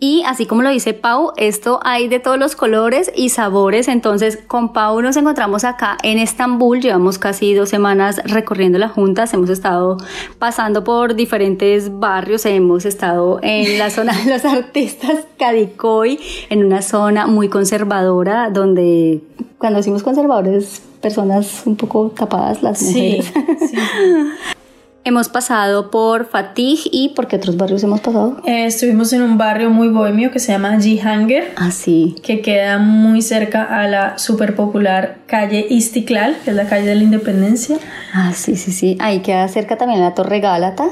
Y 0.01 0.23
así 0.25 0.45
como 0.45 0.61
lo 0.61 0.69
dice 0.69 0.93
Pau, 0.93 1.33
esto 1.35 1.81
hay 1.83 2.07
de 2.07 2.19
todos 2.19 2.39
los 2.39 2.55
colores 2.55 3.11
y 3.13 3.29
sabores. 3.29 3.89
Entonces, 3.89 4.37
con 4.37 4.71
Pau 4.71 5.01
nos 5.01 5.17
encontramos 5.17 5.65
acá 5.65 5.97
en 6.03 6.19
Estambul. 6.19 6.79
Llevamos 6.79 7.19
casi 7.19 7.53
dos 7.53 7.67
semanas 7.67 8.21
recorriendo 8.23 8.79
las 8.79 8.93
juntas. 8.93 9.33
Hemos 9.33 9.49
estado 9.49 9.97
pasando 10.37 10.85
por 10.85 11.15
diferentes 11.15 11.99
barrios. 11.99 12.45
Hemos 12.45 12.85
estado 12.85 13.39
en 13.41 13.77
la 13.77 13.89
zona 13.89 14.13
de 14.13 14.31
los 14.31 14.45
artistas 14.45 15.25
Kadikoy, 15.37 16.17
en 16.49 16.63
una 16.63 16.81
zona 16.81 17.27
muy 17.27 17.49
conservadora, 17.49 18.49
donde 18.51 19.21
cuando 19.57 19.77
decimos 19.77 20.01
conservadores, 20.01 20.81
personas 21.01 21.63
un 21.65 21.75
poco 21.75 22.09
tapadas, 22.11 22.63
las 22.63 22.81
mujeres. 22.81 23.25
Sí, 23.25 23.67
sí. 23.67 23.77
Hemos 25.05 25.29
pasado 25.29 25.91
por 25.91 26.25
Fatih 26.25 26.77
y 26.91 27.09
¿por 27.09 27.27
qué 27.27 27.37
otros 27.37 27.55
barrios 27.55 27.83
hemos 27.83 28.01
pasado? 28.01 28.41
Eh, 28.45 28.65
estuvimos 28.65 29.13
en 29.13 29.21
un 29.21 29.37
barrio 29.37 29.69
muy 29.69 29.87
bohemio 29.87 30.29
que 30.29 30.39
se 30.39 30.51
llama 30.51 30.79
Jihanger. 30.79 31.53
Ah, 31.55 31.71
sí. 31.71 32.15
Que 32.21 32.41
queda 32.41 32.77
muy 32.79 33.21
cerca 33.21 33.63
a 33.63 33.87
la 33.87 34.17
súper 34.19 34.55
popular 34.55 35.19
calle 35.25 35.65
Istiklal, 35.69 36.35
que 36.43 36.51
es 36.51 36.55
la 36.55 36.67
calle 36.67 36.87
de 36.87 36.95
la 36.95 37.03
Independencia. 37.03 37.77
Ah, 38.13 38.33
sí, 38.35 38.57
sí, 38.57 38.71
sí. 38.71 38.97
Ahí 38.99 39.21
queda 39.21 39.47
cerca 39.47 39.77
también 39.77 40.01
la 40.01 40.13
Torre 40.13 40.41
Gálata. 40.41 40.85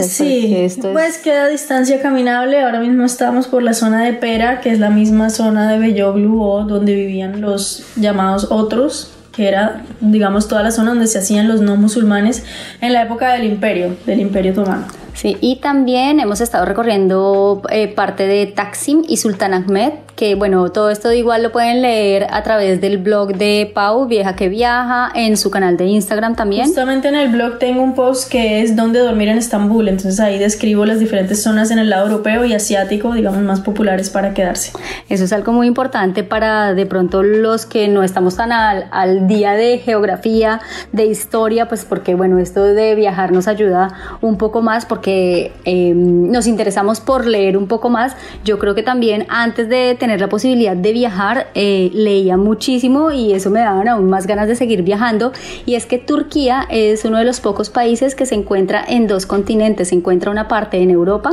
Sí, 0.00 0.54
esto 0.56 0.92
pues 0.92 1.18
queda 1.18 1.44
a 1.44 1.48
distancia 1.48 2.00
caminable. 2.00 2.62
Ahora 2.62 2.80
mismo 2.80 3.04
estamos 3.04 3.48
por 3.48 3.62
la 3.62 3.74
zona 3.74 4.04
de 4.04 4.12
Pera, 4.14 4.60
que 4.60 4.70
es 4.70 4.78
la 4.78 4.90
misma 4.90 5.28
zona 5.28 5.70
de 5.70 5.78
Belloglu 5.78 6.40
o 6.40 6.64
donde 6.64 6.94
vivían 6.94 7.40
los 7.40 7.84
llamados 7.96 8.46
otros 8.50 9.10
que 9.32 9.48
era, 9.48 9.82
digamos, 10.00 10.48
toda 10.48 10.62
la 10.62 10.70
zona 10.70 10.90
donde 10.90 11.06
se 11.06 11.18
hacían 11.18 11.48
los 11.48 11.60
no 11.60 11.76
musulmanes 11.76 12.44
en 12.80 12.92
la 12.92 13.02
época 13.02 13.32
del 13.32 13.44
imperio, 13.44 13.96
del 14.06 14.20
imperio 14.20 14.52
otomano. 14.52 15.01
Sí, 15.14 15.36
y 15.40 15.56
también 15.56 16.20
hemos 16.20 16.40
estado 16.40 16.64
recorriendo 16.64 17.62
eh, 17.70 17.88
parte 17.88 18.26
de 18.26 18.46
Taksim 18.46 19.02
y 19.06 19.18
Sultan 19.18 19.54
Ahmed, 19.54 19.92
que 20.16 20.34
bueno, 20.34 20.70
todo 20.70 20.90
esto 20.90 21.12
igual 21.12 21.42
lo 21.42 21.52
pueden 21.52 21.82
leer 21.82 22.26
a 22.30 22.42
través 22.42 22.80
del 22.80 22.98
blog 22.98 23.34
de 23.34 23.70
Pau, 23.74 24.06
Vieja 24.06 24.34
que 24.34 24.48
Viaja, 24.48 25.10
en 25.14 25.36
su 25.36 25.50
canal 25.50 25.76
de 25.76 25.86
Instagram 25.86 26.34
también. 26.34 26.66
Justamente 26.66 27.08
en 27.08 27.16
el 27.16 27.30
blog 27.30 27.58
tengo 27.58 27.82
un 27.82 27.94
post 27.94 28.30
que 28.30 28.62
es 28.62 28.74
Dónde 28.76 29.00
dormir 29.00 29.28
en 29.28 29.38
Estambul, 29.38 29.88
entonces 29.88 30.18
ahí 30.20 30.38
describo 30.38 30.86
las 30.86 30.98
diferentes 30.98 31.42
zonas 31.42 31.70
en 31.70 31.78
el 31.78 31.90
lado 31.90 32.06
europeo 32.06 32.44
y 32.44 32.54
asiático, 32.54 33.12
digamos, 33.12 33.42
más 33.42 33.60
populares 33.60 34.10
para 34.10 34.32
quedarse. 34.34 34.72
Eso 35.08 35.24
es 35.24 35.32
algo 35.32 35.52
muy 35.52 35.66
importante 35.66 36.24
para 36.24 36.74
de 36.74 36.86
pronto 36.86 37.22
los 37.22 37.66
que 37.66 37.88
no 37.88 38.02
estamos 38.02 38.36
tan 38.36 38.52
al, 38.52 38.86
al 38.90 39.28
día 39.28 39.52
de 39.52 39.78
geografía, 39.78 40.60
de 40.92 41.06
historia, 41.06 41.68
pues 41.68 41.84
porque 41.84 42.14
bueno, 42.14 42.38
esto 42.38 42.64
de 42.64 42.94
viajar 42.94 43.32
nos 43.32 43.46
ayuda 43.46 43.94
un 44.20 44.38
poco 44.38 44.62
más 44.62 44.86
porque 44.86 45.01
que 45.02 45.52
em, 45.64 46.30
nos 46.30 46.46
interesamos 46.46 47.00
por 47.00 47.26
leer 47.26 47.58
un 47.58 47.66
poco 47.66 47.90
más, 47.90 48.16
yo 48.44 48.58
creo 48.58 48.74
que 48.74 48.82
también 48.82 49.26
antes 49.28 49.68
de 49.68 49.94
tener 49.98 50.20
la 50.20 50.28
posibilidad 50.28 50.76
de 50.76 50.92
viajar, 50.92 51.48
eh, 51.54 51.90
leía 51.92 52.38
muchísimo 52.38 53.12
y 53.12 53.34
eso 53.34 53.50
me 53.50 53.60
daban 53.60 53.88
aún 53.88 54.08
más 54.08 54.26
ganas 54.26 54.48
de 54.48 54.56
seguir 54.56 54.82
viajando. 54.82 55.32
Y 55.66 55.74
es 55.74 55.84
que 55.84 55.98
Turquía 55.98 56.66
es 56.70 57.04
uno 57.04 57.18
de 57.18 57.24
los 57.24 57.40
pocos 57.40 57.68
países 57.68 58.14
que 58.14 58.24
se 58.24 58.34
encuentra 58.34 58.82
en 58.86 59.06
dos 59.06 59.26
continentes, 59.26 59.88
se 59.88 59.94
encuentra 59.94 60.30
una 60.30 60.48
parte 60.48 60.80
en 60.80 60.90
Europa 60.90 61.32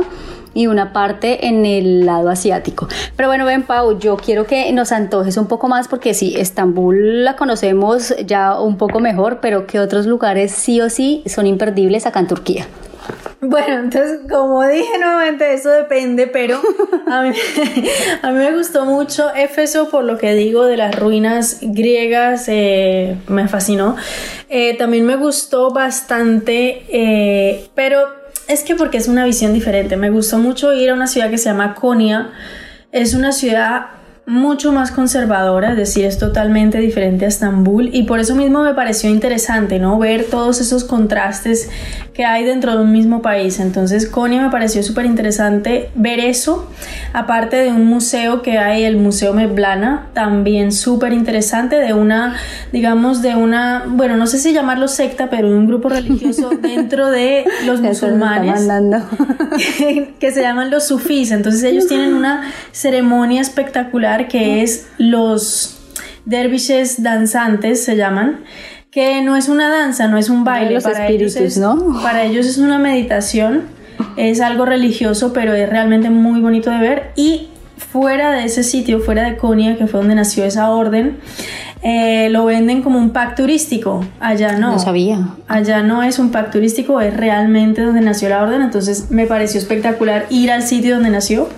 y 0.54 0.66
una 0.66 0.92
parte 0.92 1.46
en 1.46 1.64
el 1.64 2.06
lado 2.06 2.28
asiático. 2.28 2.88
Pero 3.16 3.28
bueno, 3.28 3.44
ven 3.44 3.62
Pau, 3.62 3.98
yo 3.98 4.16
quiero 4.16 4.46
que 4.46 4.72
nos 4.72 4.92
antojes 4.92 5.36
un 5.36 5.46
poco 5.46 5.68
más 5.68 5.88
porque 5.88 6.14
sí, 6.14 6.34
Estambul 6.36 7.24
la 7.24 7.36
conocemos 7.36 8.14
ya 8.26 8.60
un 8.60 8.76
poco 8.76 9.00
mejor, 9.00 9.38
pero 9.40 9.66
que 9.66 9.78
otros 9.80 10.06
lugares 10.06 10.52
sí 10.52 10.80
o 10.80 10.90
sí 10.90 11.22
son 11.26 11.46
imperdibles 11.46 12.06
acá 12.06 12.20
en 12.20 12.26
Turquía. 12.26 12.66
Bueno, 13.40 13.80
entonces, 13.80 14.20
como 14.30 14.66
dije 14.66 14.98
nuevamente, 14.98 15.52
eso 15.54 15.70
depende, 15.70 16.26
pero 16.26 16.60
a 17.06 17.22
mí, 17.22 17.32
a 18.22 18.30
mí 18.30 18.38
me 18.38 18.56
gustó 18.56 18.84
mucho 18.84 19.34
Éfeso 19.34 19.88
por 19.88 20.04
lo 20.04 20.18
que 20.18 20.34
digo 20.34 20.66
de 20.66 20.76
las 20.76 20.94
ruinas 20.94 21.58
griegas, 21.60 22.44
eh, 22.48 23.16
me 23.28 23.48
fascinó. 23.48 23.96
Eh, 24.48 24.76
también 24.76 25.06
me 25.06 25.16
gustó 25.16 25.72
bastante, 25.72 26.84
eh, 26.88 27.68
pero 27.74 28.00
es 28.48 28.62
que 28.62 28.74
porque 28.74 28.98
es 28.98 29.08
una 29.08 29.24
visión 29.24 29.52
diferente. 29.52 29.96
Me 29.96 30.10
gustó 30.10 30.38
mucho 30.38 30.72
ir 30.72 30.90
a 30.90 30.94
una 30.94 31.06
ciudad 31.06 31.30
que 31.30 31.38
se 31.38 31.48
llama 31.48 31.74
Konya. 31.74 32.32
Es 32.92 33.14
una 33.14 33.32
ciudad 33.32 33.86
mucho 34.30 34.72
más 34.72 34.92
conservadora, 34.92 35.72
es 35.72 35.76
decir, 35.76 36.04
es 36.04 36.18
totalmente 36.18 36.78
diferente 36.78 37.24
a 37.24 37.28
Estambul 37.28 37.90
y 37.92 38.04
por 38.04 38.20
eso 38.20 38.36
mismo 38.36 38.62
me 38.62 38.74
pareció 38.74 39.10
interesante, 39.10 39.80
¿no? 39.80 39.98
Ver 39.98 40.24
todos 40.24 40.60
esos 40.60 40.84
contrastes 40.84 41.68
que 42.20 42.26
hay 42.26 42.44
dentro 42.44 42.76
de 42.76 42.82
un 42.82 42.92
mismo 42.92 43.22
país. 43.22 43.60
Entonces, 43.60 44.06
Konya 44.06 44.42
me 44.42 44.50
pareció 44.50 44.82
súper 44.82 45.06
interesante 45.06 45.88
ver 45.94 46.20
eso, 46.20 46.70
aparte 47.14 47.56
de 47.56 47.72
un 47.72 47.86
museo 47.86 48.42
que 48.42 48.58
hay, 48.58 48.84
el 48.84 48.98
Museo 48.98 49.32
Meblana, 49.32 50.08
también 50.12 50.70
súper 50.70 51.14
interesante, 51.14 51.76
de 51.76 51.94
una, 51.94 52.36
digamos, 52.72 53.22
de 53.22 53.36
una, 53.36 53.84
bueno, 53.88 54.18
no 54.18 54.26
sé 54.26 54.38
si 54.38 54.52
llamarlo 54.52 54.86
secta, 54.86 55.30
pero 55.30 55.48
un 55.48 55.66
grupo 55.66 55.88
religioso 55.88 56.50
dentro 56.60 57.08
de 57.08 57.46
los 57.64 57.80
musulmanes 57.80 58.68
que 60.20 60.30
se 60.30 60.42
llaman 60.42 60.70
los 60.70 60.86
sufís. 60.88 61.30
Entonces, 61.30 61.62
ellos 61.62 61.86
tienen 61.86 62.12
una 62.12 62.52
ceremonia 62.70 63.40
espectacular 63.40 64.28
que 64.28 64.62
es 64.62 64.88
los 64.98 65.78
dervishes 66.26 67.02
danzantes, 67.02 67.82
se 67.82 67.96
llaman, 67.96 68.40
que 68.90 69.22
no 69.22 69.36
es 69.36 69.48
una 69.48 69.68
danza, 69.68 70.08
no 70.08 70.18
es 70.18 70.28
un 70.28 70.44
baile, 70.44 70.80
para, 70.80 71.08
ellos 71.08 71.36
es, 71.36 71.58
¿no? 71.58 72.00
para 72.02 72.24
ellos 72.24 72.46
es 72.46 72.58
una 72.58 72.78
meditación, 72.78 73.64
es 74.16 74.40
algo 74.40 74.64
religioso, 74.64 75.32
pero 75.32 75.54
es 75.54 75.68
realmente 75.68 76.10
muy 76.10 76.40
bonito 76.40 76.70
de 76.70 76.78
ver 76.78 77.12
y 77.14 77.48
fuera 77.76 78.32
de 78.32 78.44
ese 78.44 78.62
sitio, 78.62 79.00
fuera 79.00 79.24
de 79.24 79.36
Konya, 79.36 79.76
que 79.76 79.86
fue 79.86 80.00
donde 80.00 80.14
nació 80.14 80.44
esa 80.44 80.70
orden, 80.70 81.18
eh, 81.82 82.28
lo 82.30 82.44
venden 82.44 82.82
como 82.82 82.98
un 82.98 83.10
pack 83.10 83.36
turístico. 83.36 84.04
Allá 84.20 84.58
no. 84.58 84.72
No 84.72 84.78
sabía. 84.78 85.28
Allá 85.48 85.82
no 85.82 86.02
es 86.02 86.18
un 86.18 86.30
pack 86.30 86.50
turístico, 86.50 87.00
es 87.00 87.16
realmente 87.16 87.82
donde 87.82 88.02
nació 88.02 88.28
la 88.28 88.42
orden. 88.42 88.60
Entonces 88.60 89.10
me 89.10 89.26
pareció 89.26 89.58
espectacular 89.60 90.26
ir 90.30 90.50
al 90.50 90.62
sitio 90.62 90.96
donde 90.96 91.10
nació 91.10 91.48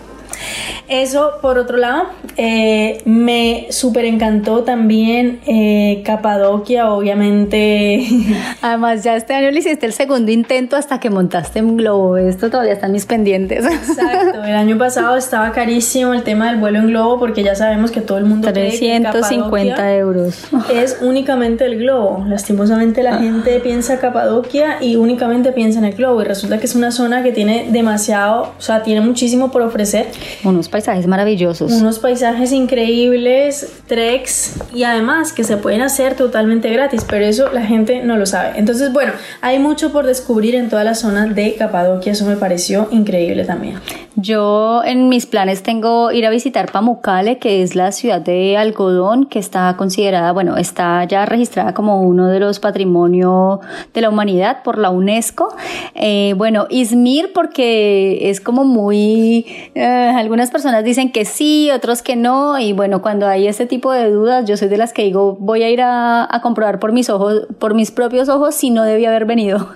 Eso, 0.89 1.33
por 1.41 1.59
otro 1.59 1.77
lado, 1.77 2.05
eh, 2.37 3.01
me 3.05 3.67
súper 3.71 4.05
encantó 4.05 4.63
también 4.63 5.41
eh, 5.47 6.03
Capadocia, 6.05 6.91
obviamente. 6.93 8.07
Además, 8.63 9.03
ya 9.03 9.17
este 9.17 9.35
año 9.35 9.51
le 9.51 9.61
hiciste 9.61 9.87
el 9.87 9.93
segundo 9.93 10.31
intento 10.31 10.77
hasta 10.77 11.01
que 11.01 11.11
montaste 11.11 11.61
en 11.61 11.77
globo. 11.77 12.17
Esto 12.17 12.51
todavía 12.51 12.75
están 12.75 12.93
mis 12.93 13.07
pendientes. 13.07 13.65
Exacto, 13.65 14.45
el 14.45 14.55
año 14.55 14.77
pasado 14.77 15.17
estaba 15.17 15.53
carísimo 15.53 16.15
el 16.15 16.23
tema 16.23 16.51
del 16.51 16.61
vuelo 16.61 16.79
en 16.79 16.89
globo 16.89 17.19
porque 17.19 17.43
ya 17.43 17.55
sabemos 17.55 17.91
que 17.91 18.01
todo 18.01 18.19
el 18.19 18.25
mundo 18.25 18.53
350 18.53 19.95
euros. 19.97 20.45
Es 20.73 20.99
únicamente 21.01 21.65
el 21.65 21.79
globo. 21.79 22.25
Lastimosamente 22.27 23.03
la 23.03 23.19
gente 23.19 23.61
piensa 23.61 23.99
Capadocia 23.99 24.79
y 24.81 24.97
únicamente 24.97 25.53
piensa 25.53 25.79
en 25.79 25.87
el 25.87 25.95
globo 25.95 26.23
y 26.23 26.25
resulta 26.25 26.59
que 26.59 26.67
es 26.67 26.75
una 26.75 26.91
zona 26.91 27.23
que 27.23 27.33
tiene 27.33 27.69
demasiado, 27.71 28.53
o 28.59 28.61
sea, 28.61 28.83
tiene 28.83 29.01
muchísimo 29.01 29.51
por 29.51 29.63
ofrecer. 29.63 30.07
Unos 30.45 30.69
paisajes 30.69 31.07
maravillosos. 31.07 31.73
Unos 31.73 31.99
paisajes 31.99 32.53
increíbles, 32.53 33.83
treks 33.87 34.57
y 34.75 34.85
además 34.85 35.33
que 35.33 35.45
se 35.45 35.57
pueden 35.57 35.83
hacer 35.83 36.15
totalmente 36.15 36.71
gratis, 36.71 37.05
pero 37.09 37.25
eso 37.25 37.51
la 37.53 37.63
gente 37.63 38.03
no 38.03 38.17
lo 38.17 38.27
sabe. 38.27 38.59
Entonces, 38.59 38.93
bueno, 38.93 39.13
hay 39.41 39.59
mucho 39.59 39.93
por 39.93 40.07
descubrir 40.07 40.55
en 40.55 40.69
toda 40.69 40.85
la 40.85 40.95
zona 40.95 41.27
de 41.27 41.55
Capadocia, 41.55 42.13
eso 42.13 42.27
me 42.27 42.37
pareció 42.37 42.89
increíble 42.91 43.45
también. 43.45 43.77
Yo 44.15 44.83
en 44.85 45.09
mis 45.09 45.25
planes 45.25 45.63
tengo 45.63 46.13
ir 46.13 46.27
a 46.27 46.31
visitar 46.31 46.71
Pamukkale, 46.71 47.39
que 47.39 47.63
es 47.63 47.75
la 47.75 47.93
ciudad 47.93 48.21
de 48.21 48.57
algodón 48.59 49.25
que 49.25 49.39
está 49.39 49.75
considerada, 49.77 50.33
bueno, 50.33 50.57
está 50.59 51.05
ya 51.05 51.25
registrada 51.25 51.73
como 51.73 52.03
uno 52.03 52.29
de 52.29 52.39
los 52.39 52.61
patrimonios 52.61 53.61
de 53.95 54.01
la 54.01 54.11
humanidad 54.11 54.63
por 54.63 54.79
la 54.79 54.91
UNESCO. 54.91 55.55
Eh, 55.95 56.35
bueno, 56.37 56.67
Izmir 56.69 57.33
porque 57.33 58.31
es 58.31 58.41
como 58.41 58.65
muy, 58.65 59.47
eh, 59.75 60.13
algunas 60.23 60.51
personas 60.51 60.85
dicen 60.85 61.11
que 61.11 61.25
sí, 61.25 61.71
otros 61.73 62.01
que 62.01 62.15
no, 62.15 62.59
y 62.59 62.73
bueno, 62.73 63.03
cuando 63.03 63.27
hay 63.27 63.49
este 63.49 63.67
tipo 63.67 63.91
de 63.91 64.09
dudas, 64.11 64.47
yo 64.47 64.57
soy 64.57 64.69
de 64.69 64.77
las 64.77 64.93
que 64.93 65.03
digo, 65.03 65.37
voy 65.39 65.65
a 65.65 65.71
ir 65.71 65.81
a, 65.83 66.29
comprobar 66.43 66.79
por 66.79 66.93
mis 66.93 67.11
ojos, 67.11 67.47
por 67.59 67.75
mis 67.75 67.91
propios 67.91 68.29
ojos, 68.29 68.55
si 68.55 68.71
no 68.71 68.85
debía 68.85 69.11
haber 69.11 69.27
venido. 69.27 69.69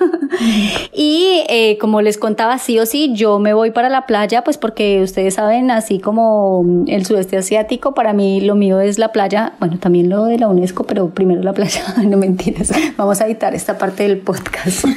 y 0.93 1.45
eh, 1.49 1.79
como 1.79 2.01
les 2.01 2.17
contaba, 2.17 2.59
sí 2.59 2.79
o 2.79 2.87
sí, 2.87 3.13
yo 3.13 3.39
me 3.39 3.55
voy 3.55 3.73
para 3.73 3.89
la 3.89 4.07
playa 4.07 4.43
pues 4.43 4.57
porque 4.57 5.03
ustedes 5.03 5.35
saben, 5.35 5.71
así 5.71 5.99
como 5.99 6.65
el 6.87 7.05
sudeste 7.05 7.37
asiático, 7.37 7.95
para 7.95 8.13
mí 8.13 8.41
lo 8.41 8.55
mío 8.55 8.81
es 8.81 8.99
la 8.99 9.13
playa, 9.13 9.55
bueno, 9.59 9.79
también 9.79 10.09
lo 10.09 10.25
de 10.25 10.39
la 10.39 10.49
UNESCO, 10.49 10.85
pero 10.85 11.11
primero 11.11 11.43
la 11.43 11.53
playa, 11.53 11.83
no 12.05 12.17
mentiras, 12.17 12.73
vamos 12.97 13.21
a 13.21 13.27
editar 13.27 13.55
esta 13.55 13.79
parte 13.79 14.05
del 14.05 14.19
podcast. 14.19 14.85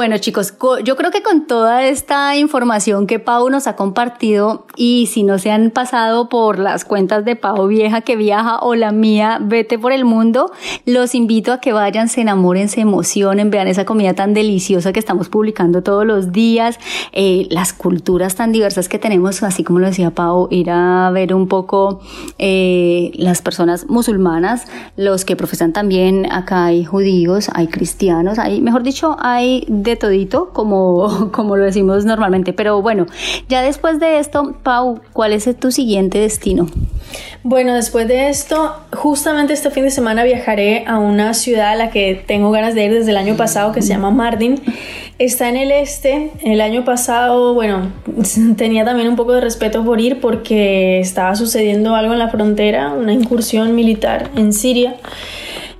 Bueno 0.00 0.16
chicos, 0.16 0.54
yo 0.82 0.96
creo 0.96 1.10
que 1.10 1.22
con 1.22 1.46
toda 1.46 1.84
esta 1.84 2.34
información 2.34 3.06
que 3.06 3.18
Pau 3.18 3.50
nos 3.50 3.66
ha 3.66 3.76
compartido 3.76 4.64
y 4.74 5.08
si 5.12 5.24
no 5.24 5.38
se 5.38 5.50
han 5.50 5.70
pasado 5.70 6.30
por 6.30 6.58
las 6.58 6.86
cuentas 6.86 7.26
de 7.26 7.36
Pau 7.36 7.66
Vieja 7.66 8.00
que 8.00 8.16
viaja 8.16 8.60
o 8.60 8.74
la 8.74 8.92
mía 8.92 9.36
Vete 9.42 9.78
por 9.78 9.92
el 9.92 10.06
Mundo, 10.06 10.52
los 10.86 11.14
invito 11.14 11.52
a 11.52 11.60
que 11.60 11.74
vayan, 11.74 12.08
se 12.08 12.22
enamoren, 12.22 12.70
se 12.70 12.80
emocionen, 12.80 13.50
vean 13.50 13.68
esa 13.68 13.84
comida 13.84 14.14
tan 14.14 14.32
deliciosa 14.32 14.94
que 14.94 15.00
estamos 15.00 15.28
publicando 15.28 15.82
todos 15.82 16.06
los 16.06 16.32
días, 16.32 16.78
eh, 17.12 17.46
las 17.50 17.74
culturas 17.74 18.36
tan 18.36 18.52
diversas 18.52 18.88
que 18.88 18.98
tenemos, 18.98 19.42
así 19.42 19.64
como 19.64 19.80
lo 19.80 19.86
decía 19.88 20.12
Pau, 20.12 20.48
ir 20.50 20.70
a 20.70 21.10
ver 21.10 21.34
un 21.34 21.46
poco 21.46 22.00
eh, 22.38 23.10
las 23.16 23.42
personas 23.42 23.84
musulmanas, 23.90 24.64
los 24.96 25.26
que 25.26 25.36
profesan 25.36 25.74
también, 25.74 26.26
acá 26.32 26.64
hay 26.64 26.86
judíos, 26.86 27.50
hay 27.52 27.66
cristianos, 27.66 28.38
hay, 28.38 28.62
mejor 28.62 28.82
dicho, 28.82 29.18
hay 29.20 29.66
de 29.68 29.89
todito, 29.96 30.50
como, 30.52 31.30
como 31.32 31.56
lo 31.56 31.64
decimos 31.64 32.04
normalmente. 32.04 32.52
Pero 32.52 32.82
bueno, 32.82 33.06
ya 33.48 33.62
después 33.62 34.00
de 34.00 34.18
esto, 34.18 34.54
Pau, 34.62 35.00
¿cuál 35.12 35.32
es 35.32 35.48
tu 35.58 35.70
siguiente 35.70 36.18
destino? 36.18 36.68
Bueno, 37.42 37.74
después 37.74 38.06
de 38.06 38.28
esto, 38.28 38.74
justamente 38.92 39.54
este 39.54 39.70
fin 39.70 39.84
de 39.84 39.90
semana 39.90 40.24
viajaré 40.24 40.84
a 40.86 40.98
una 40.98 41.32
ciudad 41.34 41.70
a 41.70 41.74
la 41.74 41.90
que 41.90 42.22
tengo 42.26 42.50
ganas 42.50 42.74
de 42.74 42.84
ir 42.84 42.92
desde 42.92 43.10
el 43.10 43.16
año 43.16 43.36
pasado, 43.36 43.72
que 43.72 43.82
se 43.82 43.88
llama 43.88 44.10
Mardin. 44.10 44.60
Está 45.18 45.48
en 45.48 45.56
el 45.56 45.72
este. 45.72 46.30
El 46.42 46.60
año 46.60 46.84
pasado, 46.84 47.54
bueno, 47.54 47.92
tenía 48.56 48.84
también 48.84 49.08
un 49.08 49.16
poco 49.16 49.32
de 49.32 49.40
respeto 49.40 49.84
por 49.84 50.00
ir 50.00 50.20
porque 50.20 51.00
estaba 51.00 51.34
sucediendo 51.34 51.94
algo 51.94 52.12
en 52.12 52.18
la 52.18 52.28
frontera, 52.28 52.92
una 52.92 53.12
incursión 53.12 53.74
militar 53.74 54.30
en 54.36 54.52
Siria. 54.52 54.96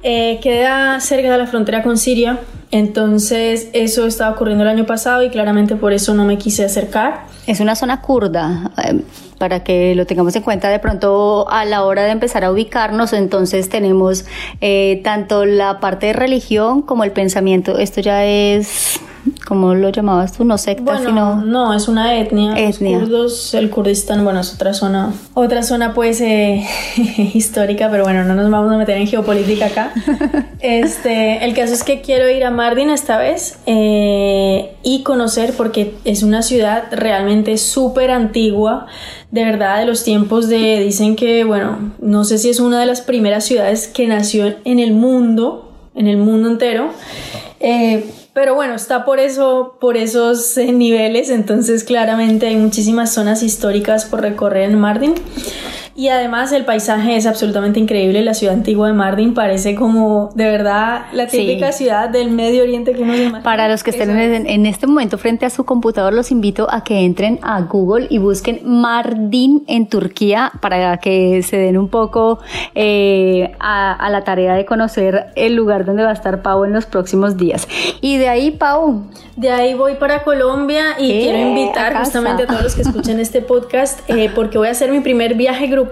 Eh, 0.03 0.39
queda 0.43 0.99
cerca 1.01 1.31
de 1.31 1.39
la 1.39 1.47
frontera 1.47 1.83
con 1.83 1.99
Siria, 1.99 2.39
entonces 2.71 3.69
eso 3.73 4.07
estaba 4.07 4.35
ocurriendo 4.35 4.63
el 4.65 4.71
año 4.71 4.87
pasado 4.87 5.23
y 5.23 5.31
claramente 5.31 5.77
por 5.77 5.93
eso 5.93 6.15
no 6.15 6.25
me 6.25 6.39
quise 6.39 6.65
acercar. 6.65 7.27
Es 7.47 7.61
una 7.61 7.75
zona 7.75 8.01
kurda, 8.01 8.71
eh, 8.85 9.03
para 9.39 9.65
que 9.65 9.95
lo 9.95 10.07
tengamos 10.07 10.37
en 10.37 10.43
cuenta 10.43 10.69
de 10.69 10.79
pronto 10.79 11.49
a 11.51 11.65
la 11.65 11.85
hora 11.85 12.03
de 12.03 12.11
empezar 12.11 12.45
a 12.45 12.53
ubicarnos, 12.53 13.13
entonces 13.13 13.69
tenemos 13.69 14.27
eh, 14.61 15.01
tanto 15.03 15.47
la 15.47 15.81
parte 15.81 16.07
de 16.07 16.13
religión 16.13 16.83
como 16.83 17.05
el 17.05 17.13
pensamiento. 17.13 17.79
Esto 17.79 18.03
ya 18.03 18.25
es 18.25 19.01
¿Cómo 19.47 19.75
lo 19.75 19.91
llamabas 19.91 20.33
tú? 20.33 20.45
No 20.45 20.57
secta, 20.59 20.99
sino... 20.99 21.37
No, 21.43 21.75
es 21.75 21.89
una 21.89 22.17
etnia. 22.17 22.55
etnia. 22.57 22.99
Los 22.99 23.09
kurdos, 23.09 23.55
el 23.55 23.71
Kurdistán, 23.71 24.25
bueno, 24.25 24.41
es 24.41 24.55
otra 24.55 24.73
zona. 24.73 25.13
Otra 25.35 25.63
zona, 25.63 25.93
pues, 25.93 26.21
eh, 26.21 26.65
histórica, 27.35 27.89
pero 27.91 28.05
bueno, 28.05 28.25
no 28.25 28.35
nos 28.35 28.51
vamos 28.51 28.73
a 28.73 28.79
meter 28.79 28.97
en 28.97 29.07
geopolítica 29.07 29.67
acá. 29.67 29.93
este, 30.61 31.45
el 31.45 31.55
caso 31.55 31.75
es 31.75 31.85
que 31.85 32.01
quiero 32.01 32.31
ir 32.31 32.45
a 32.45 32.51
Mardin 32.61 32.91
esta 32.91 33.17
vez 33.17 33.59
eh, 33.65 34.77
y 34.83 35.03
conocer, 35.03 35.55
porque 35.57 35.95
es 36.05 36.23
una 36.23 36.43
ciudad 36.43 36.89
realmente 36.93 37.57
súper 37.57 38.11
antigua, 38.11 38.87
de 39.31 39.47
verdad, 39.47 39.79
de 39.79 39.87
los 39.87 40.05
tiempos 40.05 40.47
de... 40.47 40.79
Dicen 40.81 41.17
que, 41.17 41.45
bueno, 41.45 41.95
no 42.01 42.25
sé 42.25 42.37
si 42.37 42.51
es 42.51 42.61
una 42.61 42.79
de 42.79 42.85
las 42.85 43.01
primeras 43.01 43.47
ciudades 43.47 43.89
que 43.89 44.07
nació 44.07 44.57
en 44.67 44.79
el 44.79 44.93
mundo, 44.93 45.73
en 45.95 46.07
el 46.07 46.19
mundo 46.19 46.51
entero. 46.51 46.91
Eh, 47.61 48.05
pero 48.35 48.55
bueno, 48.55 48.75
está 48.75 49.07
por 49.07 49.21
eso, 49.21 49.79
por 49.81 49.97
esos 49.97 50.59
eh, 50.59 50.71
niveles, 50.71 51.31
entonces 51.31 51.83
claramente 51.83 52.49
hay 52.49 52.57
muchísimas 52.57 53.11
zonas 53.11 53.43
históricas 53.43 54.05
por 54.05 54.21
recorrer 54.21 54.69
en 54.69 54.79
Mardin. 54.79 55.15
Y 56.01 56.09
además 56.09 56.51
el 56.53 56.65
paisaje 56.65 57.15
es 57.15 57.27
absolutamente 57.27 57.79
increíble. 57.79 58.23
La 58.23 58.33
ciudad 58.33 58.55
antigua 58.55 58.87
de 58.87 58.95
Mardin 58.95 59.35
parece 59.35 59.75
como 59.75 60.31
de 60.35 60.47
verdad 60.47 61.03
la 61.13 61.27
típica 61.27 61.73
ciudad 61.73 62.09
del 62.09 62.31
Medio 62.31 62.63
Oriente 62.63 62.95
que 62.95 63.03
uno 63.03 63.15
imagina. 63.15 63.43
Para 63.43 63.69
los 63.69 63.83
que 63.83 63.91
estén 63.91 64.09
en, 64.19 64.65
este 64.65 64.87
momento 64.87 65.19
frente 65.19 65.45
a 65.45 65.51
su 65.51 65.67
computador, 65.67 66.15
los 66.15 66.31
invito 66.31 66.69
a 66.71 66.85
que 66.85 67.01
entren 67.01 67.39
a 67.43 67.61
Google 67.61 68.07
y 68.09 68.17
busquen 68.17 68.61
Mardin 68.65 69.63
en 69.67 69.89
Turquía 69.89 70.53
para 70.63 70.97
que 70.97 71.43
se 71.43 71.59
den 71.59 71.77
un 71.77 71.89
poco 71.89 72.39
eh, 72.75 73.53
a, 73.61 74.09
la 74.11 74.25
tarea 74.25 74.55
de 74.55 74.65
conocer 74.65 75.27
el 75.37 75.55
lugar 75.55 75.85
donde 75.85 76.03
va 76.03 76.09
a 76.09 76.15
estar 76.15 76.41
Pau 76.41 76.65
en 76.65 76.73
los 76.73 76.87
próximos 76.87 77.37
días. 77.37 77.69
Y 78.01 78.17
de 78.17 78.31
ahí, 78.31 78.53
Pau. 78.53 79.03
De 79.37 79.51
ahí 79.51 79.75
voy 79.75 79.97
para 79.97 80.23
Colombia 80.23 80.97
y 80.99 81.13
quiero 81.13 81.37
eh, 81.37 81.49
invitar 81.51 81.95
justamente 81.99 82.45
a 82.45 82.47
todos 82.47 82.63
los 82.63 82.75
que 82.75 82.83
escuchen 82.83 83.21
este 83.21 83.43
podcast 83.43 84.01
eh, 84.09 84.31
porque 84.35 84.57
voy 84.57 84.69
a 84.69 84.71
hacer 84.71 84.91
mi 84.91 85.01
primer 85.01 85.35
viaje 85.35 85.67
grupal 85.67 85.90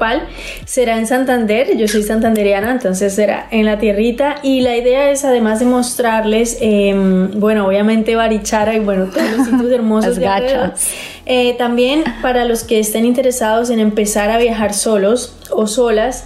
será 0.64 0.98
en 0.98 1.06
Santander, 1.06 1.76
yo 1.76 1.88
soy 1.88 2.02
santanderiana, 2.02 2.70
entonces 2.70 3.14
será 3.14 3.48
en 3.50 3.66
la 3.66 3.78
tierrita 3.78 4.36
y 4.42 4.60
la 4.60 4.76
idea 4.76 5.10
es 5.10 5.24
además 5.24 5.60
de 5.60 5.66
mostrarles, 5.66 6.58
em, 6.60 7.30
bueno, 7.38 7.66
obviamente 7.66 8.16
Barichara 8.16 8.74
y 8.74 8.80
bueno, 8.80 9.06
todos 9.06 9.30
los 9.30 9.46
sitios 9.46 9.72
hermosos 9.72 10.16
de 10.16 10.24
gachas. 10.24 10.90
Eh, 11.26 11.54
también 11.58 12.04
para 12.22 12.46
los 12.46 12.64
que 12.64 12.78
estén 12.78 13.04
interesados 13.04 13.68
en 13.68 13.80
empezar 13.80 14.30
a 14.30 14.38
viajar 14.38 14.72
solos 14.72 15.36
o 15.50 15.66
solas, 15.66 16.24